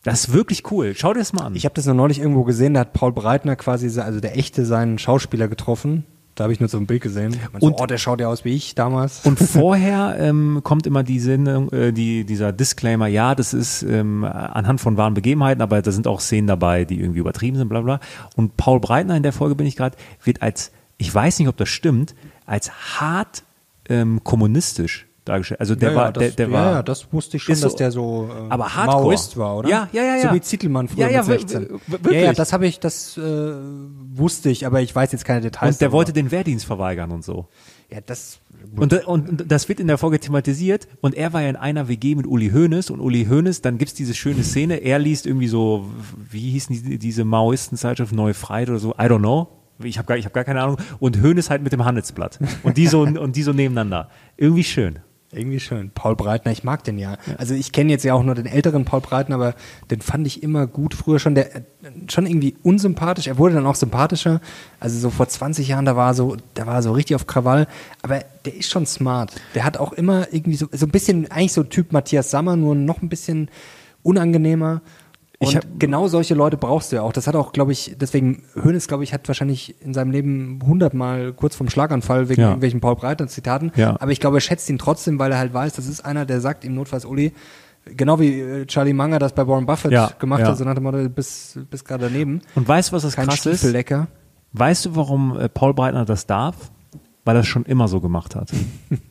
[0.07, 0.95] Das ist wirklich cool.
[0.97, 1.57] Schau dir das mal an.
[1.57, 4.65] Ich habe das noch neulich irgendwo gesehen, da hat Paul Breitner quasi, also der echte,
[4.65, 6.05] seinen Schauspieler getroffen.
[6.37, 7.37] Da habe ich nur so ein Bild gesehen.
[7.59, 9.27] Und, so, oh, der schaut ja aus wie ich damals.
[9.27, 14.23] Und vorher ähm, kommt immer die Sendung, äh, die, dieser Disclaimer, ja, das ist ähm,
[14.23, 17.81] anhand von wahren Begebenheiten, aber da sind auch Szenen dabei, die irgendwie übertrieben sind, bla
[17.81, 17.99] bla.
[18.37, 21.57] Und Paul Breitner in der Folge bin ich gerade, wird als, ich weiß nicht, ob
[21.57, 23.43] das stimmt, als hart
[23.89, 25.61] ähm, kommunistisch dargestellt.
[25.61, 27.53] Also der ja, war, ja, das, der, der ja, war, ja, das wusste ich schon,
[27.53, 29.03] ist so- dass der so äh, aber hardcore.
[29.05, 29.69] Maoist war, oder?
[29.69, 30.35] Ja, ja, ja, So ja.
[30.35, 31.63] wie Zittelmann früher Ja, ja, mit wir- 16.
[31.63, 32.15] wir- wirklich.
[32.15, 33.21] Ja, ja, das habe ich, das äh,
[34.15, 35.75] wusste ich, aber ich weiß jetzt keine Details.
[35.75, 35.99] und der darüber.
[35.99, 37.49] wollte den Wehrdienst verweigern und so.
[37.91, 38.39] ja, das
[38.77, 42.15] Und, und das wird in der Folge thematisiert und er war ja in einer WG
[42.15, 45.87] mit Uli Hoeneß und Uli Hoeneß, dann gibt's diese schöne Szene, er liest irgendwie so,
[46.31, 49.49] wie hießen die, diese Maoisten-Zeitschrift Neue Freiheit oder so, I don't know,
[49.85, 50.79] Ich habe gar, ich hab gar keine Ahnung.
[50.99, 52.39] Und Hönes halt mit dem Handelsblatt.
[52.63, 54.09] Und die so, und die so nebeneinander.
[54.39, 55.01] Irgendwie schön.
[55.33, 55.91] Irgendwie schön.
[55.93, 57.17] Paul Breitner, ich mag den ja.
[57.37, 59.55] Also ich kenne jetzt ja auch nur den älteren Paul Breitner, aber
[59.91, 60.95] den fand ich immer gut.
[60.95, 61.63] Früher schon der
[62.09, 63.27] schon irgendwie unsympathisch.
[63.27, 64.41] Er wurde dann auch sympathischer.
[64.79, 67.67] Also so vor 20 Jahren, da war so, da war so richtig auf Krawall.
[68.03, 69.33] Aber der ist schon smart.
[69.55, 72.75] Der hat auch immer irgendwie so, so ein bisschen, eigentlich so Typ Matthias Sammer, nur
[72.75, 73.49] noch ein bisschen
[74.03, 74.81] unangenehmer.
[75.39, 77.13] Und hab- genau solche Leute brauchst du ja auch.
[77.13, 81.33] Das hat auch, glaube ich, deswegen, Hönes, glaube ich, hat wahrscheinlich in seinem Leben hundertmal
[81.35, 82.49] kurz vom Schlaganfall wegen Ja.
[82.49, 83.71] irgendwelchen Paul Breitner Zitaten.
[83.77, 83.97] Ja.
[84.01, 86.41] Aber ich glaube, er schätzt ihn trotzdem, weil er halt weiß, das ist einer, der
[86.41, 87.33] sagt ihm notfalls Uli,
[87.85, 90.49] genau wie äh, Charlie Munger das bei Warren Buffett Ja, gemacht ja.
[90.49, 92.41] hat, so nach dem Motto, bis, bis gerade daneben.
[92.55, 93.63] Und weißt du, was das Kein krass ist?
[94.53, 96.71] Weißt du, warum äh, Paul Breitner das darf?
[97.27, 98.51] Weil er es schon immer so gemacht hat.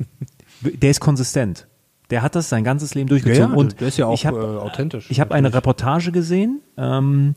[0.62, 1.68] der ist konsistent.
[2.10, 3.56] Der hat das sein ganzes Leben durchgezogen.
[3.56, 5.10] und der ist ja auch ich hab, äh, authentisch.
[5.10, 7.36] Ich habe eine Reportage gesehen, ähm,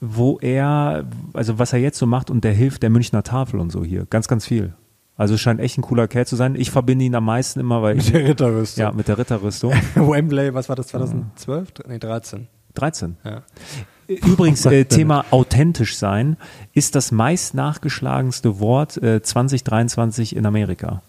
[0.00, 3.70] wo er, also was er jetzt so macht und der hilft der Münchner Tafel und
[3.70, 4.06] so hier.
[4.10, 4.74] Ganz, ganz viel.
[5.16, 6.56] Also es scheint echt ein cooler Kerl zu sein.
[6.56, 8.82] Ich verbinde ihn am meisten immer, weil ich, der Ritterrüstung.
[8.82, 9.72] ja, mit der Ritterrüstung.
[9.94, 11.68] Wembley, was war das, 2012?
[11.86, 12.48] Nee, 13.
[12.74, 13.16] 13.
[13.24, 13.42] Ja.
[14.08, 16.36] Übrigens, äh, Thema authentisch sein
[16.72, 21.02] ist das meist nachgeschlagenste Wort äh, 2023 in Amerika.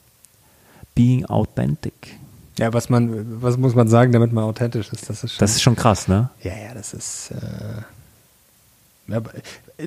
[0.94, 2.20] Being authentic.
[2.58, 5.10] Ja, was man, was muss man sagen, damit man authentisch ist?
[5.10, 6.30] Das ist schon, Das ist schon krass, ne?
[6.42, 7.82] ja, ja, das ist, äh,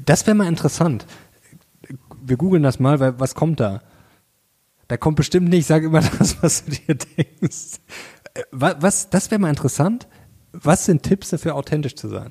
[0.05, 1.07] das wäre mal interessant.
[2.23, 3.81] Wir googeln das mal, weil, was kommt da?
[4.89, 7.79] Da kommt bestimmt nicht, sag immer das, was du dir denkst.
[8.35, 10.07] Äh, wa- Was, das wäre mal interessant.
[10.53, 12.31] Was sind Tipps dafür, authentisch zu sein?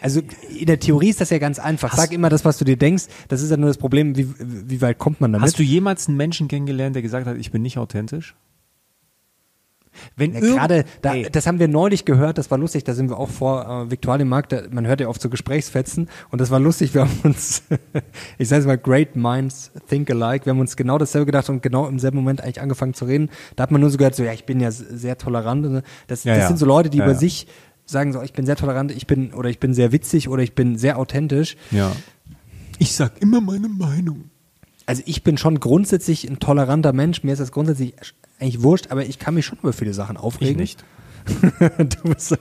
[0.00, 0.20] Also
[0.56, 1.94] in der Theorie ist das ja ganz einfach.
[1.96, 3.04] Sag immer das, was du dir denkst.
[3.28, 5.46] Das ist ja nur das Problem, wie, wie weit kommt man damit?
[5.46, 8.34] Hast du jemals einen Menschen kennengelernt, der gesagt hat, ich bin nicht authentisch?
[10.16, 13.18] Wenn Ja, gerade, da, das haben wir neulich gehört, das war lustig, da sind wir
[13.18, 16.94] auch vor äh, Viktualienmarkt, da, man hört ja oft so Gesprächsfetzen und das war lustig,
[16.94, 17.62] wir haben uns,
[18.38, 21.62] ich sage es mal, great minds think alike, wir haben uns genau dasselbe gedacht und
[21.62, 23.30] genau im selben Moment eigentlich angefangen zu reden.
[23.56, 25.64] Da hat man nur so gehört, so, ja, ich bin ja sehr tolerant.
[25.64, 25.80] So.
[26.06, 26.48] das Ja, das ja.
[26.48, 27.46] sind so Leute, die über sich
[27.86, 30.54] sagen so, ich bin sehr tolerant, ich bin, oder ich bin sehr witzig oder ich
[30.54, 31.56] bin sehr authentisch.
[31.70, 31.92] ja.
[32.80, 34.30] Ich sag immer meine Meinung.
[34.86, 37.94] Also ich bin schon grundsätzlich ein toleranter Mensch, mir ist das grundsätzlich
[38.38, 40.56] eigentlich wurscht, aber ich kann mich schon über viele Sachen aufregen.
[40.56, 40.84] nicht.
[41.78, 42.38] du bist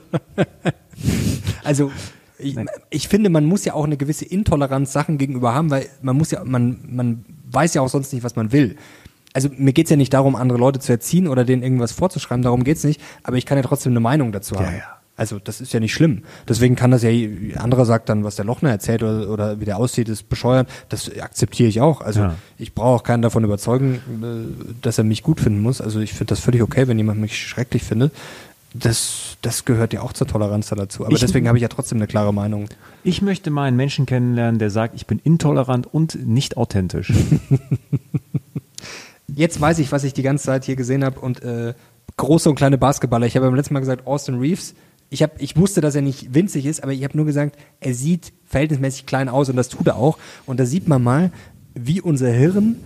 [1.64, 1.92] also
[2.40, 2.56] ich,
[2.90, 6.32] ich finde, man muss ja auch eine gewisse Intoleranz Sachen gegenüber haben, weil man muss
[6.32, 8.78] ja, man, man weiß ja auch sonst nicht, was man will.
[9.34, 12.64] Also mir geht's ja nicht darum, andere Leute zu erziehen oder denen irgendwas vorzuschreiben, darum
[12.64, 14.78] geht's nicht, aber ich kann ja trotzdem eine Meinung dazu haben.
[14.78, 14.97] ja.
[15.18, 16.22] Also das ist ja nicht schlimm.
[16.48, 17.10] Deswegen kann das ja,
[17.58, 20.70] anderer sagt dann, was der Lochner erzählt oder, oder wie der aussieht, ist bescheuert.
[20.90, 22.02] Das akzeptiere ich auch.
[22.02, 22.36] Also Ja.
[22.60, 25.82] ich brauche auch keinen davon überzeugen, äh, dass er mich gut finden muss.
[25.82, 28.14] Also ich finde das völlig okay, wenn jemand mich schrecklich findet.
[28.74, 31.04] Das, das gehört ja auch zur Toleranz da dazu.
[31.04, 32.68] Aber Ich- deswegen habe ich ja trotzdem eine klare Meinung.
[33.04, 37.12] Ich möchte mal einen Menschen kennenlernen, der sagt, ich bin intolerant und nicht authentisch.
[39.28, 41.74] Jetzt weiß ich, was ich die ganze Zeit hier gesehen habe und äh,
[42.18, 43.26] große und kleine Basketballer.
[43.26, 44.74] Ich habe beim letzten Mal gesagt, Austin Reeves.
[45.10, 47.94] Ich, hab, ich wusste, dass er nicht winzig ist, aber ich habe nur gesagt, er
[47.94, 50.18] sieht verhältnismäßig klein aus und das tut er auch.
[50.46, 51.32] Und da sieht man mal,
[51.74, 52.78] wie unser Hirn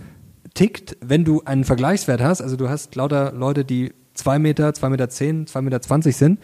[0.54, 2.40] tickt, wenn du einen Vergleichswert hast.
[2.40, 6.38] Also du hast lauter Leute, die 2 Meter, 2 Meter 10, 2 Meter 20 sind.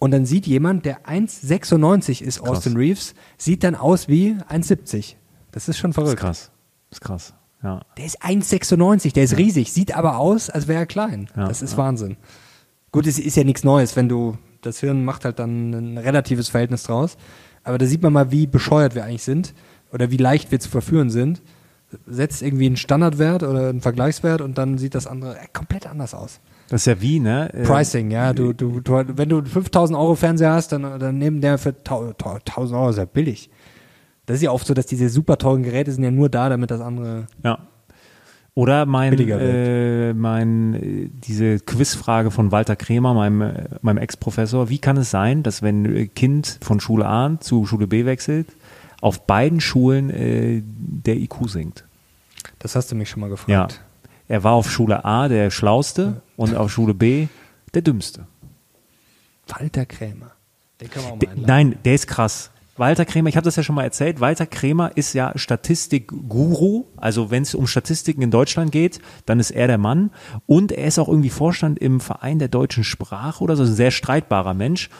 [0.00, 5.14] Und dann sieht jemand, der 1,96 ist, Austin Reeves, sieht dann aus wie 1,70.
[5.50, 6.20] Das ist schon Das ist verrückt.
[6.20, 6.50] krass.
[6.90, 7.34] Das ist krass.
[7.62, 7.82] Ja.
[7.96, 11.28] Der ist 1,96, der ist riesig, sieht aber aus, als wäre er klein.
[11.36, 12.16] Ja, das ist Wahnsinn.
[12.92, 14.38] Gut, es ist ja nichts Neues, wenn du,
[14.68, 17.16] das Hirn macht halt dann ein relatives Verhältnis draus.
[17.64, 19.54] Aber da sieht man mal, wie bescheuert wir eigentlich sind
[19.92, 21.42] oder wie leicht wir zu verführen sind.
[22.06, 26.14] Setzt irgendwie einen Standardwert oder einen Vergleichswert und dann sieht das andere äh, komplett anders
[26.14, 26.40] aus.
[26.68, 27.52] Das ist ja wie, ne?
[27.54, 31.40] Äh, Pricing, ja, du, du, du, wenn du 5000 Euro Fernseher hast, dann, dann nehmen
[31.40, 33.50] der für 1000 Euro, ist ja billig.
[34.26, 36.70] Das ist ja oft so, dass diese super teuren Geräte sind ja nur da, damit
[36.70, 37.58] das andere Ja.
[38.58, 44.68] Oder mein, äh, mein, äh, diese Quizfrage von Walter Kremer, meinem, äh, meinem Ex-Professor.
[44.68, 48.48] Wie kann es sein, dass wenn ein Kind von Schule A zu Schule B wechselt,
[49.00, 51.84] auf beiden Schulen äh, der IQ sinkt?
[52.58, 53.48] Das hast du mich schon mal gefragt.
[53.48, 53.68] Ja.
[54.26, 57.28] Er war auf Schule A der Schlauste und auf Schule B
[57.74, 58.26] der Dümmste.
[59.46, 60.32] Walter Krämer.
[60.80, 61.44] Den können wir auch mal einladen.
[61.46, 62.50] nein, der ist krass.
[62.78, 67.30] Walter Krämer, ich habe das ja schon mal erzählt, Walter Krämer ist ja Statistikguru, also
[67.30, 70.10] wenn es um Statistiken in Deutschland geht, dann ist er der Mann.
[70.46, 73.90] Und er ist auch irgendwie Vorstand im Verein der deutschen Sprache oder so, ein sehr
[73.90, 74.90] streitbarer Mensch,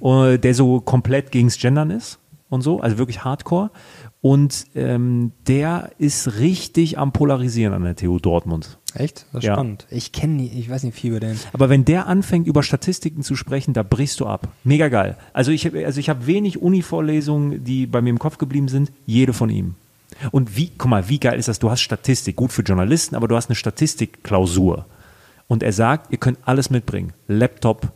[0.00, 2.18] äh, der so komplett gegens Gendern ist
[2.48, 3.70] und so, also wirklich Hardcore.
[4.20, 8.77] Und ähm, der ist richtig am Polarisieren an der TU Dortmund.
[8.94, 9.26] Echt?
[9.32, 9.54] Das ist Ja.
[9.54, 9.86] spannend.
[9.90, 11.38] Ich kenne nie, ich weiß nicht viel über den.
[11.52, 14.48] Aber wenn der anfängt, über Statistiken zu sprechen, da brichst du ab.
[14.64, 15.16] Mega geil.
[15.34, 18.90] Also ich, also ich habe wenig Uni-Vorlesungen, die bei mir im Kopf geblieben sind.
[19.06, 19.74] Jede von ihm.
[20.32, 21.58] Und wie, guck mal, wie geil ist das?
[21.58, 24.86] Du hast Statistik, gut für Journalisten, aber du hast eine Statistikklausur.
[25.48, 27.12] Und er sagt, ihr könnt alles mitbringen.
[27.28, 27.92] Laptop,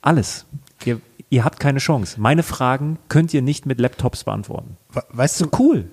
[0.00, 0.46] alles.
[0.84, 2.20] Ihr, ihr habt keine Chance.
[2.20, 4.76] Meine Fragen könnt ihr nicht mit Laptops beantworten.
[5.10, 5.84] Weißt du, cool.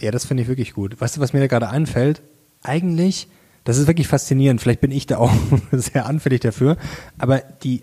[0.00, 1.00] Ja, das finde ich wirklich gut.
[1.00, 2.22] Weißt du, was mir da gerade einfällt?
[2.62, 3.28] Eigentlich,
[3.68, 4.62] das ist wirklich faszinierend.
[4.62, 5.30] Vielleicht bin ich da auch
[5.72, 6.78] sehr anfällig dafür.
[7.18, 7.82] Aber die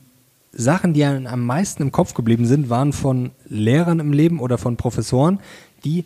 [0.52, 4.58] Sachen, die einem am meisten im Kopf geblieben sind, waren von Lehrern im Leben oder
[4.58, 5.40] von Professoren,
[5.84, 6.06] die,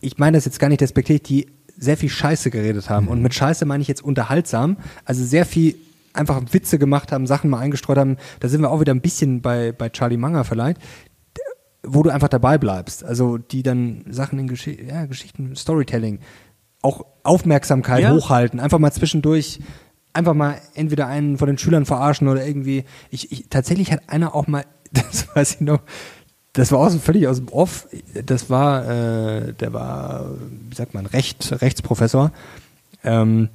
[0.00, 3.08] ich meine das jetzt gar nicht respektiert, die sehr viel Scheiße geredet haben.
[3.08, 4.78] Und mit Scheiße meine ich jetzt unterhaltsam.
[5.04, 5.74] Also sehr viel
[6.14, 8.16] einfach Witze gemacht haben, Sachen mal eingestreut haben.
[8.40, 10.78] Da sind wir auch wieder ein bisschen bei, bei Charlie Munger vielleicht,
[11.82, 13.04] wo du einfach dabei bleibst.
[13.04, 16.20] Also die dann Sachen in Gesch ja, Geschichten, Storytelling,
[16.82, 18.12] auch Aufmerksamkeit Ja.
[18.12, 19.60] hochhalten, einfach mal zwischendurch
[20.12, 22.84] einfach mal entweder einen von den Schülern verarschen oder irgendwie.
[23.10, 25.80] Ich, ich tatsächlich hat einer auch mal, das weiß ich noch,
[26.52, 27.86] das war auch so völlig aus dem Off.
[28.26, 30.26] Das war, äh, der war,
[30.68, 32.32] wie sagt man, Recht, Rechtsprofessor.
[33.04, 33.50] Ähm,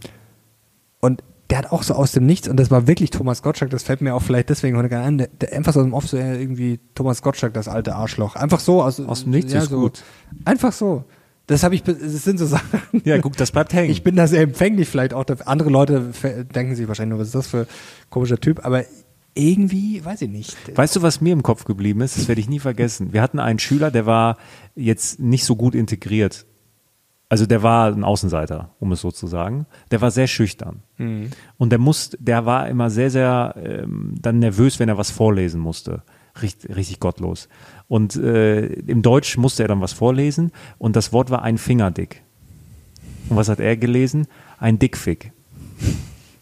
[1.01, 3.84] und der hat auch so aus dem Nichts, und das war wirklich Thomas Gottschalk, das
[3.84, 6.07] fällt mir auch vielleicht deswegen heute gar ein, der, der einfach so aus dem Off
[6.07, 8.36] so irgendwie Thomas Gottschalk, das alte Arschloch.
[8.36, 10.03] Einfach so aus, Aus dem Nichts ja, ist so, gut.
[10.45, 11.03] Einfach so.
[11.47, 12.81] Das habe ich, das sind so Sachen.
[13.03, 13.91] Ja, guck, das bleibt hängen.
[13.91, 15.25] Ich bin da sehr empfänglich vielleicht auch.
[15.45, 16.11] Andere Leute
[16.55, 17.67] denken sich wahrscheinlich nur, was ist das für ein
[18.09, 18.83] komischer Typ, aber
[19.35, 20.55] irgendwie, weiß ich nicht.
[20.75, 22.17] Weißt du, was mir im Kopf geblieben ist?
[22.17, 23.11] Das werde ich nie vergessen.
[23.11, 24.37] Wir hatten einen Schüler, der war
[24.75, 26.45] jetzt nicht so gut integriert.
[27.27, 29.65] Also der war ein Außenseiter, um es so zu sagen.
[29.91, 30.83] Der war sehr schüchtern.
[31.57, 35.59] Und der muss, der war immer sehr, sehr ähm, dann nervös, wenn er was vorlesen
[35.59, 36.03] musste.
[36.41, 37.49] Richtig, richtig gottlos.
[37.88, 41.91] Und äh, im Deutsch musste er dann was vorlesen und das Wort war ein Finger
[41.91, 42.23] dick.
[43.29, 44.27] Und was hat er gelesen?
[44.59, 45.31] Ein Dickfick.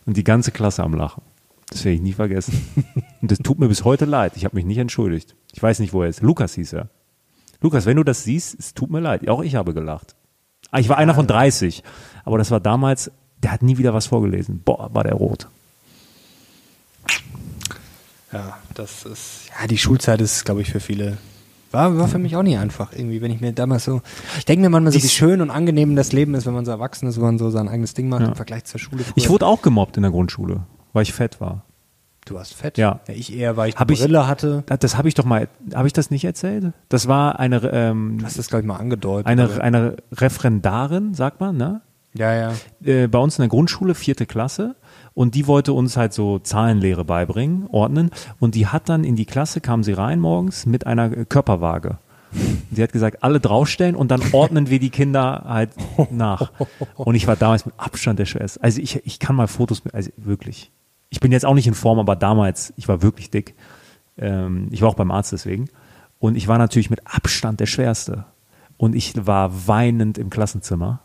[0.05, 1.23] Und die ganze Klasse am Lachen.
[1.69, 2.61] Das werde ich nie vergessen.
[3.21, 4.33] Und das tut mir bis heute leid.
[4.35, 5.33] Ich habe mich nicht entschuldigt.
[5.53, 6.21] Ich weiß nicht, wo er ist.
[6.21, 6.89] Lukas hieß er.
[7.61, 9.27] Lukas, wenn du das siehst, es tut mir leid.
[9.27, 10.13] Auch ich habe gelacht.
[10.69, 11.81] Ah, Ich war einer von 30.
[12.25, 14.61] Aber das war damals, der hat nie wieder was vorgelesen.
[14.63, 15.47] Boah, war der rot.
[18.31, 21.17] Ja, das ist, ja, die Schulzeit ist, glaube ich, für viele,
[21.73, 24.01] war, war für mich auch nicht einfach irgendwie, wenn ich mir damals so,
[24.37, 26.71] ich denke mir manchmal so, wie schön und angenehm das Leben ist, wenn man so
[26.71, 28.27] erwachsen ist, wenn man so sein eigenes Ding macht Ja.
[28.29, 29.03] im Vergleich zur Schule.
[29.03, 29.13] früher.
[29.17, 30.61] Ich wurde auch gemobbt in der Grundschule,
[30.93, 31.63] weil ich fett war.
[32.25, 32.77] du warst fett.
[32.77, 33.01] Ja.
[33.07, 34.63] ich eher, weil ich Hab eine ich- Brille hatte.
[34.67, 36.71] Das, das habe ich doch mal, habe ich das nicht erzählt?
[36.87, 39.27] Das war eine, ähm, Du hast das, glaube ich, mal angedeutet.
[39.27, 41.81] eine, eine Referendarin, sagt man, ne?
[42.15, 42.51] ja, ja.
[42.85, 44.75] äh, bei uns in der Grundschule, vierte Klasse,
[45.13, 48.11] und die wollte uns halt so Zahlenlehre beibringen, ordnen.
[48.39, 51.97] Und die hat dann in die Klasse, kam sie rein morgens mit einer Körperwaage.
[52.71, 55.69] Sie hat gesagt, alle draufstellen und dann ordnen wir die Kinder halt
[56.11, 56.51] nach.
[56.95, 58.63] Und ich war damals mit Abstand der Schwerste.
[58.63, 60.71] Also ich, ich kann mal Fotos, also wirklich.
[61.09, 63.53] Ich bin jetzt auch nicht in Form, aber damals, ich war wirklich dick.
[64.17, 65.69] Ähm, ich war auch beim Arzt deswegen.
[66.17, 68.25] Und ich war natürlich mit Abstand der Schwerste.
[68.77, 71.01] Und ich war weinend im Klassenzimmer.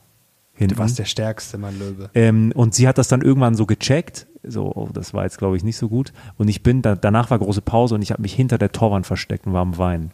[0.59, 0.75] Hinten.
[0.75, 2.11] Du warst der Stärkste, mein Löwe.
[2.15, 4.27] Ähm, und sie hat das dann irgendwann so gecheckt.
[4.43, 6.13] So, oh, das war jetzt, glaube ich, nicht so gut.
[6.37, 9.07] Und ich bin, da, danach war große Pause und ich habe mich hinter der Torwand
[9.07, 10.11] versteckt und war am Weinen.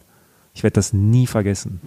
[0.54, 1.80] Ich werde das nie vergessen.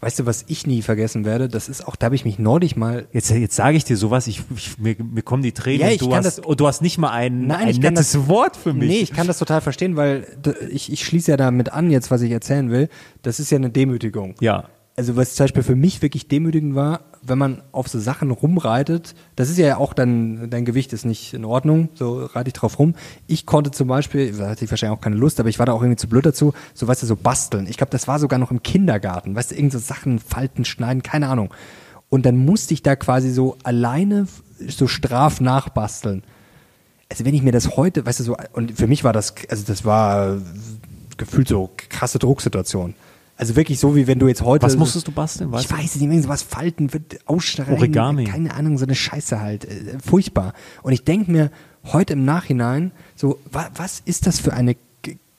[0.00, 1.48] Weißt du, was ich nie vergessen werde?
[1.48, 4.28] Das ist auch, da habe ich mich neulich mal Jetzt, jetzt sage ich dir sowas,
[4.28, 5.80] ich, ich, mir, mir kommen die Tränen.
[5.80, 7.80] Ja, ich du, kann hast, das- und du hast nicht mal ein, Nein, ein ich
[7.80, 8.88] kann nettes das- Wort für mich.
[8.88, 10.24] Nee, ich kann das total verstehen, weil
[10.70, 12.88] ich, ich schließe ja damit an, jetzt, was ich erzählen will.
[13.22, 14.34] Das ist ja eine Demütigung.
[14.40, 14.64] ja,
[14.98, 19.14] Also, was zum Beispiel für mich wirklich demütigend war, wenn man auf so Sachen rumreitet,
[19.36, 22.80] das ist ja auch dann, dein Gewicht ist nicht in Ordnung, so reite ich drauf
[22.80, 22.96] rum.
[23.28, 25.72] Ich konnte zum Beispiel, da hatte ich wahrscheinlich auch keine Lust, aber ich war da
[25.72, 27.68] auch irgendwie zu blöd dazu, so weißt du, so basteln.
[27.68, 31.04] Ich glaube, das war sogar noch im Kindergarten, weißt du, irgend so Sachen falten, schneiden,
[31.04, 31.54] keine Ahnung.
[32.08, 34.26] Und dann musste ich da quasi so alleine
[34.66, 36.24] so straf nachbasteln.
[37.08, 39.62] Also wenn ich mir das heute, weißt du, so, und für mich war das, also
[39.64, 40.38] das war
[41.16, 42.94] gefühlt so krasse Drucksituation.
[43.38, 44.66] Also wirklich so, wie wenn du jetzt heute.
[44.66, 47.74] Was musstest du basteln, weißt ich weiß nicht, irgend sowas falten, wird ausschneiden.
[47.74, 48.24] Origami.
[48.24, 49.64] Keine Ahnung, so eine Scheiße halt.
[49.64, 50.54] Äh, furchtbar.
[50.82, 51.52] Und ich denke mir
[51.84, 54.74] heute im Nachhinein, so, wa, was ist das für eine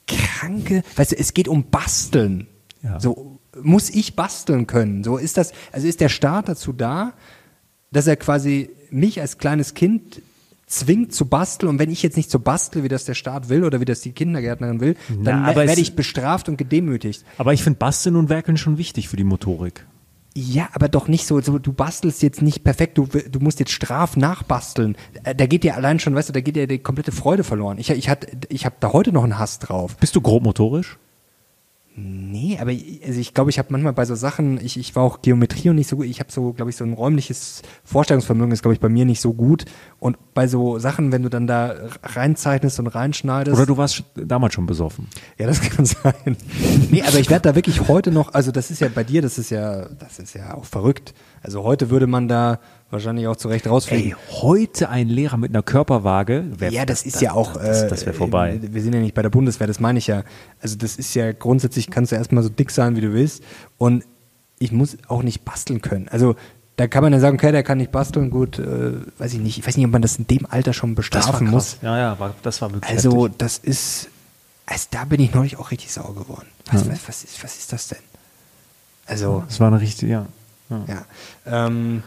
[0.08, 2.48] kranke, weißt du, es geht um Basteln.
[2.82, 3.02] Ja.
[3.02, 5.04] So, muss ich basteln können?
[5.04, 7.14] So ist das, also ist der Staat dazu da,
[7.92, 10.22] dass er quasi mich als kleines Kind
[10.70, 13.64] zwingt zu basteln und wenn ich jetzt nicht so bastel, wie das der Staat will
[13.66, 17.26] oder wie das die Kindergärtnerin will, dann Na, werde ich bestraft und gedemütigt.
[17.38, 19.86] Aber ich finde Basteln und Werkeln schon wichtig für die Motorik.
[20.36, 23.72] Ja, aber doch nicht so, so du bastelst jetzt nicht perfekt, du, du musst jetzt
[23.72, 24.96] straf nachbasteln.
[25.24, 27.80] Äh, Da geht dir allein schon, weißt du, da geht dir die komplette Freude verloren.
[27.80, 29.98] Ich, ich, hat- ich habe da heute noch einen Hass drauf.
[29.98, 30.98] Bist du grobmotorisch?
[31.96, 35.04] Nee, aber ich, also ich glaube, ich habe manchmal bei so Sachen, ich, ich war
[35.04, 38.52] auch Geometrie und nicht so gut, ich habe so, glaube ich, so ein räumliches Vorstellungsvermögen
[38.54, 39.66] ist, glaube ich, bei mir nicht so gut.
[40.00, 43.58] Und bei so Sachen, wenn du dann da reinzeichnest und reinschneidest.
[43.58, 45.08] Oder du warst damals schon besoffen.
[45.38, 46.38] Ja, das kann sein.
[46.90, 49.38] nee, aber ich werde da wirklich heute noch, also das ist ja bei dir, das
[49.38, 51.14] ist ja, das ist ja auch verrückt.
[51.42, 52.60] Also heute würde man da
[52.92, 54.12] wahrscheinlich auch zurecht rausfliegen.
[54.12, 56.46] Ey, heute ein Lehrer mit einer Körperwaage.
[56.58, 57.54] Wär, ja, das, das ist das, ja auch.
[57.54, 58.56] Das, das wäre vorbei.
[58.56, 60.24] Äh, wir sind ja nicht bei der Bundeswehr, das meine ich ja.
[60.62, 63.44] Also das ist ja grundsätzlich kannst du erstmal so dick sein, wie du willst.
[63.78, 64.04] Und
[64.58, 66.08] ich muss auch nicht basteln können.
[66.10, 66.36] Also
[66.76, 69.58] da kann man dann sagen, okay, der kann nicht basteln, gut, äh, weiß ich nicht.
[69.58, 71.78] Ich weiß nicht, ob man das in dem Alter schon bestrafen muss.
[71.82, 72.90] Ja, ja, war, das war wirklich.
[72.90, 73.38] Also heftig.
[73.38, 74.08] das ist,
[74.66, 76.48] also da bin ich neulich auch richtig sauer geworden.
[76.72, 76.92] Was, ja.
[76.94, 78.00] was, was, ist, was ist das denn?
[79.06, 79.44] Also.
[79.48, 80.26] Das war eine richtige, ja.
[80.70, 80.84] Ja.
[80.88, 81.66] ja.
[81.68, 82.04] Ähm,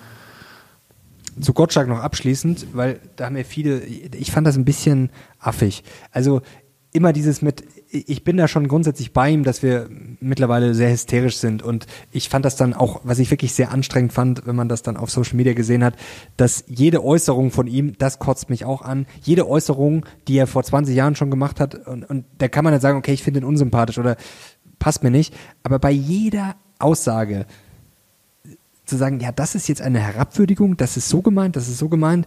[1.40, 5.82] zu Gottschalk noch abschließend, weil da haben ja viele, ich fand das ein bisschen affig.
[6.10, 6.42] Also
[6.92, 9.88] immer dieses mit, ich bin da schon grundsätzlich bei ihm, dass wir
[10.20, 14.12] mittlerweile sehr hysterisch sind und ich fand das dann auch, was ich wirklich sehr anstrengend
[14.12, 15.94] fand, wenn man das dann auf Social Media gesehen hat,
[16.36, 20.62] dass jede Äußerung von ihm, das kotzt mich auch an, jede Äußerung, die er vor
[20.62, 23.40] 20 Jahren schon gemacht hat und, und da kann man dann sagen, okay, ich finde
[23.40, 24.16] ihn unsympathisch oder
[24.78, 27.46] passt mir nicht, aber bei jeder Aussage,
[28.92, 31.88] zu sagen, ja, das ist jetzt eine Herabwürdigung, das ist so gemeint, das ist so
[31.88, 32.26] gemeint.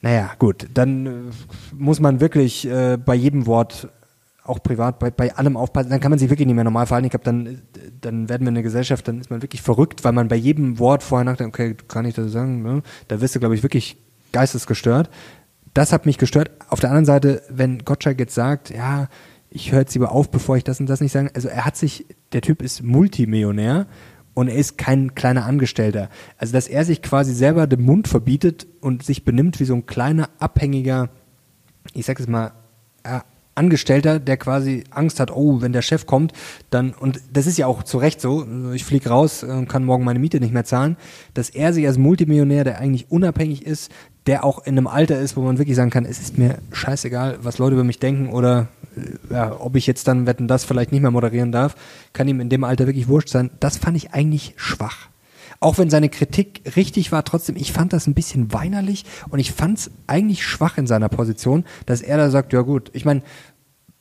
[0.00, 1.10] Naja, gut, dann äh,
[1.74, 3.88] muss man wirklich äh, bei jedem Wort
[4.42, 7.06] auch privat bei, bei allem aufpassen, dann kann man sich wirklich nicht mehr normal verhalten.
[7.06, 7.62] Ich glaube, dann,
[8.00, 11.02] dann werden wir eine Gesellschaft, dann ist man wirklich verrückt, weil man bei jedem Wort
[11.02, 12.62] vorher nachdenkt, okay, kann ich das sagen?
[12.62, 12.82] Ne?
[13.08, 13.96] Da wirst du, glaube ich, wirklich
[14.32, 15.08] geistesgestört.
[15.72, 16.50] Das hat mich gestört.
[16.68, 19.08] Auf der anderen Seite, wenn Gottschalk jetzt sagt, ja,
[19.48, 21.30] ich höre jetzt lieber auf, bevor ich das und das nicht sage.
[21.34, 23.86] Also er hat sich, der Typ ist Multimillionär
[24.34, 26.10] und er ist kein kleiner Angestellter.
[26.36, 29.86] Also dass er sich quasi selber den Mund verbietet und sich benimmt wie so ein
[29.86, 31.10] kleiner abhängiger,
[31.94, 32.52] ich sag es mal,
[33.54, 36.32] Angestellter, der quasi Angst hat, oh, wenn der Chef kommt,
[36.70, 40.04] dann, und das ist ja auch zu Recht so, ich fliege raus und kann morgen
[40.04, 40.96] meine Miete nicht mehr zahlen,
[41.34, 43.90] dass er sich als Multimillionär, der eigentlich unabhängig ist,
[44.26, 47.38] der auch in einem Alter ist, wo man wirklich sagen kann, es ist mir scheißegal,
[47.42, 48.68] was Leute über mich denken oder
[49.30, 51.76] ja, ob ich jetzt dann Wetten das vielleicht nicht mehr moderieren darf,
[52.12, 53.50] kann ihm in dem Alter wirklich wurscht sein.
[53.60, 55.08] Das fand ich eigentlich schwach.
[55.60, 59.52] Auch wenn seine Kritik richtig war, trotzdem, ich fand das ein bisschen weinerlich und ich
[59.52, 63.22] fand es eigentlich schwach in seiner Position, dass er da sagt, ja gut, ich meine,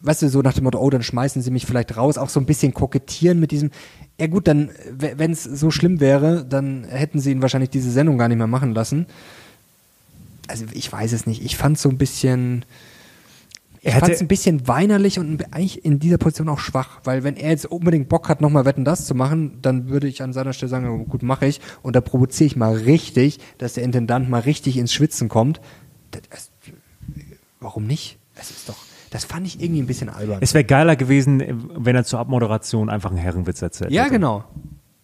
[0.02, 2.40] weißt du, so nach dem Motto, oh, dann schmeißen sie mich vielleicht raus, auch so
[2.40, 3.72] ein bisschen kokettieren mit diesem,
[4.20, 8.18] ja gut, dann, wenn es so schlimm wäre, dann hätten sie ihn wahrscheinlich diese Sendung
[8.18, 9.08] gar nicht mehr machen lassen.
[10.48, 12.66] Also ich weiß es nicht, ich fand so ein bisschen,
[13.86, 17.36] ich fand es ein bisschen weinerlich und eigentlich in dieser Position auch schwach, weil wenn
[17.36, 20.54] er jetzt unbedingt Bock hat, nochmal Wetten das zu machen, dann würde ich an seiner
[20.54, 21.60] Stelle sagen, gut, mache ich.
[21.82, 25.60] Und da provoziere ich mal richtig, dass der Intendant mal richtig ins Schwitzen kommt.
[26.30, 26.50] Das,
[27.60, 28.18] warum nicht?
[28.36, 28.78] Das ist doch,
[29.10, 30.40] das fand ich irgendwie ein bisschen albern.
[30.42, 31.44] Es wäre geiler gewesen,
[31.76, 34.14] wenn er zur Abmoderation einfach einen Herrenwitz erzählt Ja, hätte.
[34.14, 34.44] genau.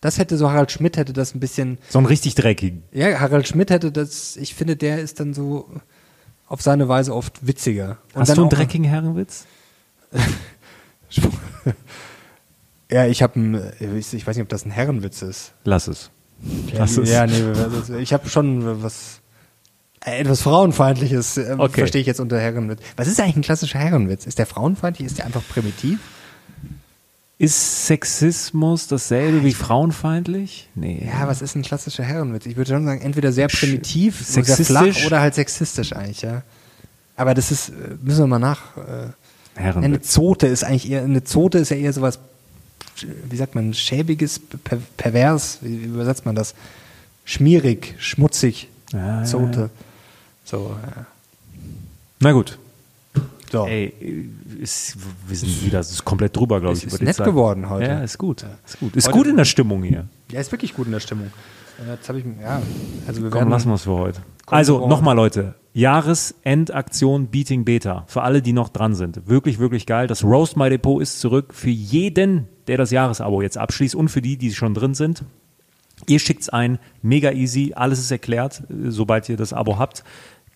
[0.02, 1.78] Das hätte so Harald Schmidt hätte das ein bisschen.
[1.90, 2.84] So einen richtig dreckigen.
[2.94, 5.70] Ja, Harald Schmidt hätte das, ich finde, der ist dann so,
[6.50, 8.00] auf seine Weise oft witziger.
[8.14, 9.46] Und Hast du einen dreckigen Herrenwitz?
[12.92, 15.54] ja, ich habe einen, ich weiß nicht, ob das ein Herrenwitz ist.
[15.64, 16.10] Lass es.
[16.68, 17.10] Ja, Lass es.
[17.10, 19.22] ja nee, ich habe schon was
[20.06, 21.82] äh, etwas Frauenfeindliches, äh, okay.
[21.82, 22.80] verstehe ich jetzt unter Herrenwitz.
[22.96, 24.26] Was ist eigentlich ein klassischer Herrenwitz?
[24.26, 25.06] Ist der frauenfeindlich?
[25.06, 26.00] Ist der einfach primitiv?
[27.40, 30.68] Ist Sexismus dasselbe wie frauenfeindlich?
[30.76, 31.08] Nee.
[31.10, 32.46] Ja, was ist ein klassischer Herrenwitz?
[32.46, 36.44] Ich würde schon sagen, entweder sehr primitiv, sehr flach oder halt sexistisch eigentlich, ja.
[37.16, 38.76] Aber das ist, äh, müssen wir mal nach.
[38.76, 39.08] Äh,
[39.56, 39.86] Herrenwitz.
[39.86, 42.20] Eine Zote ist eigentlich eher, eine Zote ist ja eher sowas,
[43.30, 46.56] wie sagt man, schäbiges, per, pervers, wie, wie, übersetzt man das?
[47.24, 49.62] Schmierig, schmutzig, ja, Zote.
[49.62, 49.70] Ja.
[50.44, 51.06] So, ja.
[52.20, 52.60] Na gut.
[53.52, 53.66] So.
[53.66, 53.94] Ey,
[54.62, 54.98] ist,
[55.28, 56.86] wir sind wieder ist komplett drüber, glaube ich.
[56.86, 57.26] Ist nett Zeit.
[57.26, 57.88] geworden heute.
[57.88, 58.46] Ja, ist gut.
[58.66, 58.96] Ist gut.
[58.96, 60.08] Ist heute gut in der Stimmung hier.
[60.32, 61.32] Ja, ist wirklich gut in der Stimmung.
[61.88, 62.62] Jetzt habe ich, ja,
[63.08, 64.22] also wir Komm, lassen wir es für heute.
[64.48, 65.56] Also nochmal, Leute.
[65.74, 68.04] Jahresendaktion Beating Beta.
[68.08, 69.28] Für alle, die noch dran sind.
[69.28, 70.08] Wirklich, wirklich geil.
[70.08, 74.22] Das Roast My Depot ist zurück für jeden, der das Jahresabo jetzt abschließt und für
[74.22, 75.24] die, die schon drin sind.
[76.08, 80.04] Ihr schickt es ein, mega easy, alles ist erklärt, sobald ihr das Abo habt.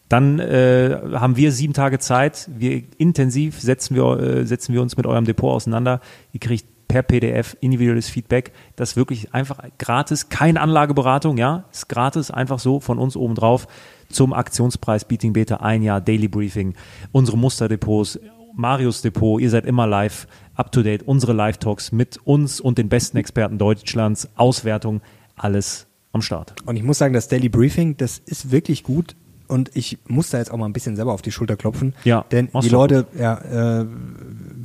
[0.09, 2.49] Dann äh, haben wir sieben Tage Zeit.
[2.55, 6.01] Wir intensiv setzen wir, äh, setzen wir uns mit eurem Depot auseinander.
[6.33, 8.51] Ihr kriegt per PDF individuelles Feedback.
[8.75, 13.33] Das ist wirklich einfach gratis, keine Anlageberatung, ja, ist gratis, einfach so von uns oben
[13.33, 13.67] drauf
[14.09, 16.75] zum Aktionspreis Beating Beta ein Jahr Daily Briefing,
[17.11, 18.19] unsere Musterdepots,
[18.55, 22.77] Marius Depot, ihr seid immer live, up to date, unsere Live Talks mit uns und
[22.77, 25.01] den besten Experten Deutschlands, Auswertung,
[25.35, 26.53] alles am Start.
[26.67, 29.15] Und ich muss sagen, das Daily Briefing, das ist wirklich gut
[29.47, 31.93] und ich muss da jetzt auch mal ein bisschen selber auf die Schulter klopfen.
[32.03, 32.25] Ja.
[32.31, 33.85] Denn die Leute, ja, äh,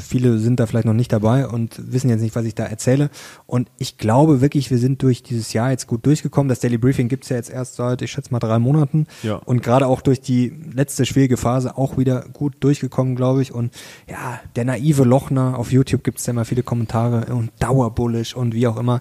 [0.03, 3.11] viele sind da vielleicht noch nicht dabei und wissen jetzt nicht, was ich da erzähle.
[3.47, 6.49] Und ich glaube wirklich, wir sind durch dieses Jahr jetzt gut durchgekommen.
[6.49, 9.07] Das Daily Briefing gibt's ja jetzt erst seit, ich schätze mal, drei Monaten.
[9.23, 9.37] Ja.
[9.37, 13.53] Und gerade auch durch die letzte schwierige Phase auch wieder gut durchgekommen, glaube ich.
[13.53, 13.75] Und
[14.09, 18.67] ja, der naive Lochner, auf YouTube gibt's ja immer viele Kommentare und dauerbullisch und wie
[18.67, 19.01] auch immer.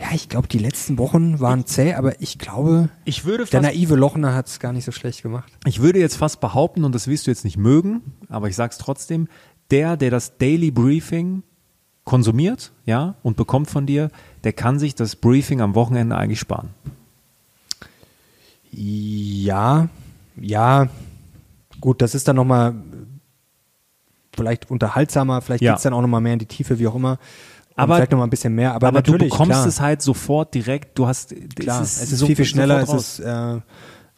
[0.00, 3.96] Ja, ich glaube, die letzten Wochen waren zäh, aber ich glaube, Ich würde der naive
[3.96, 5.52] Lochner hat's gar nicht so schlecht gemacht.
[5.64, 8.78] ich würde jetzt fast behaupten, und das wirst du jetzt nicht mögen, aber ich sag's
[8.78, 9.28] trotzdem,
[9.70, 11.42] der, der das Daily Briefing
[12.04, 14.10] konsumiert, ja, und bekommt von dir,
[14.44, 16.68] der kann sich das Briefing am Wochenende eigentlich sparen.
[18.70, 19.88] Ja,
[20.40, 20.88] ja,
[21.80, 22.74] gut, das ist dann nochmal
[24.34, 25.72] vielleicht unterhaltsamer, vielleicht Ja.
[25.72, 27.18] geht's dann auch nochmal mehr in die Tiefe, wie auch immer.
[27.74, 30.98] Aber- vielleicht nochmal ein bisschen mehr, aber, Aber du bekommst klar, es halt sofort direkt,
[30.98, 33.60] du hast, klar, es ist, so- viel, viel schneller, es ist, äh,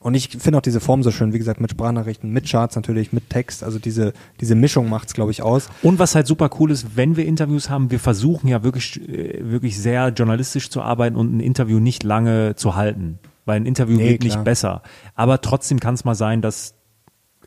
[0.01, 3.13] und ich finde auch diese Form so schön, wie gesagt, mit Sprachnachrichten, mit Charts natürlich,
[3.13, 5.69] mit Text, also diese, diese Mischung macht's, glaube ich, aus.
[5.83, 9.51] Und was halt super cool ist, wenn wir Interviews haben, wir versuchen ja wirklich, äh,
[9.51, 13.19] wirklich sehr journalistisch zu arbeiten und ein Interview nicht lange zu halten.
[13.45, 14.37] Weil ein Interview Nee, wird klar.
[14.37, 14.83] nicht besser.
[15.17, 16.75] Aber trotzdem kann es mal sein, dass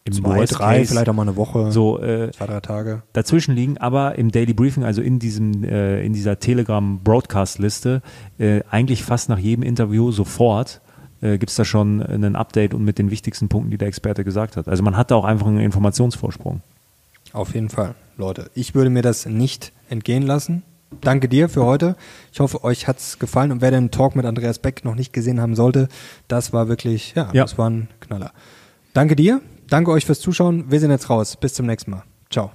[0.04, 3.04] im Zwei, Worst drei, Case vielleicht auch mal eine Woche, so äh, zwei, drei Tage.
[3.14, 8.02] dazwischen liegen, aber im Daily Briefing, also in diesem, äh, in dieser Telegram Broadcast Liste,
[8.40, 10.82] äh, eigentlich fast nach jedem Interview sofort
[11.22, 14.24] äh, gibt es da schon ein Update und mit den wichtigsten Punkten, die der Experte
[14.24, 14.68] gesagt hat.
[14.68, 16.62] Also man hat da auch einfach einen Informationsvorsprung.
[17.34, 18.52] Auf jeden Fall, Leute.
[18.56, 20.64] Ich würde mir das nicht entgehen lassen.
[21.00, 21.96] Danke dir für heute.
[22.34, 23.52] Ich hoffe, euch hat's gefallen.
[23.54, 25.88] Und wer den Talk mit Andreas Beck noch nicht gesehen haben sollte,
[26.28, 27.44] das war wirklich, ja, Ja.
[27.44, 28.32] das war ein Knaller.
[28.94, 29.40] Danke dir.
[29.70, 30.66] Danke euch fürs Zuschauen.
[30.70, 31.38] Wir sind jetzt raus.
[31.38, 32.04] Bis zum nächsten Mal.
[32.30, 32.52] Ciao.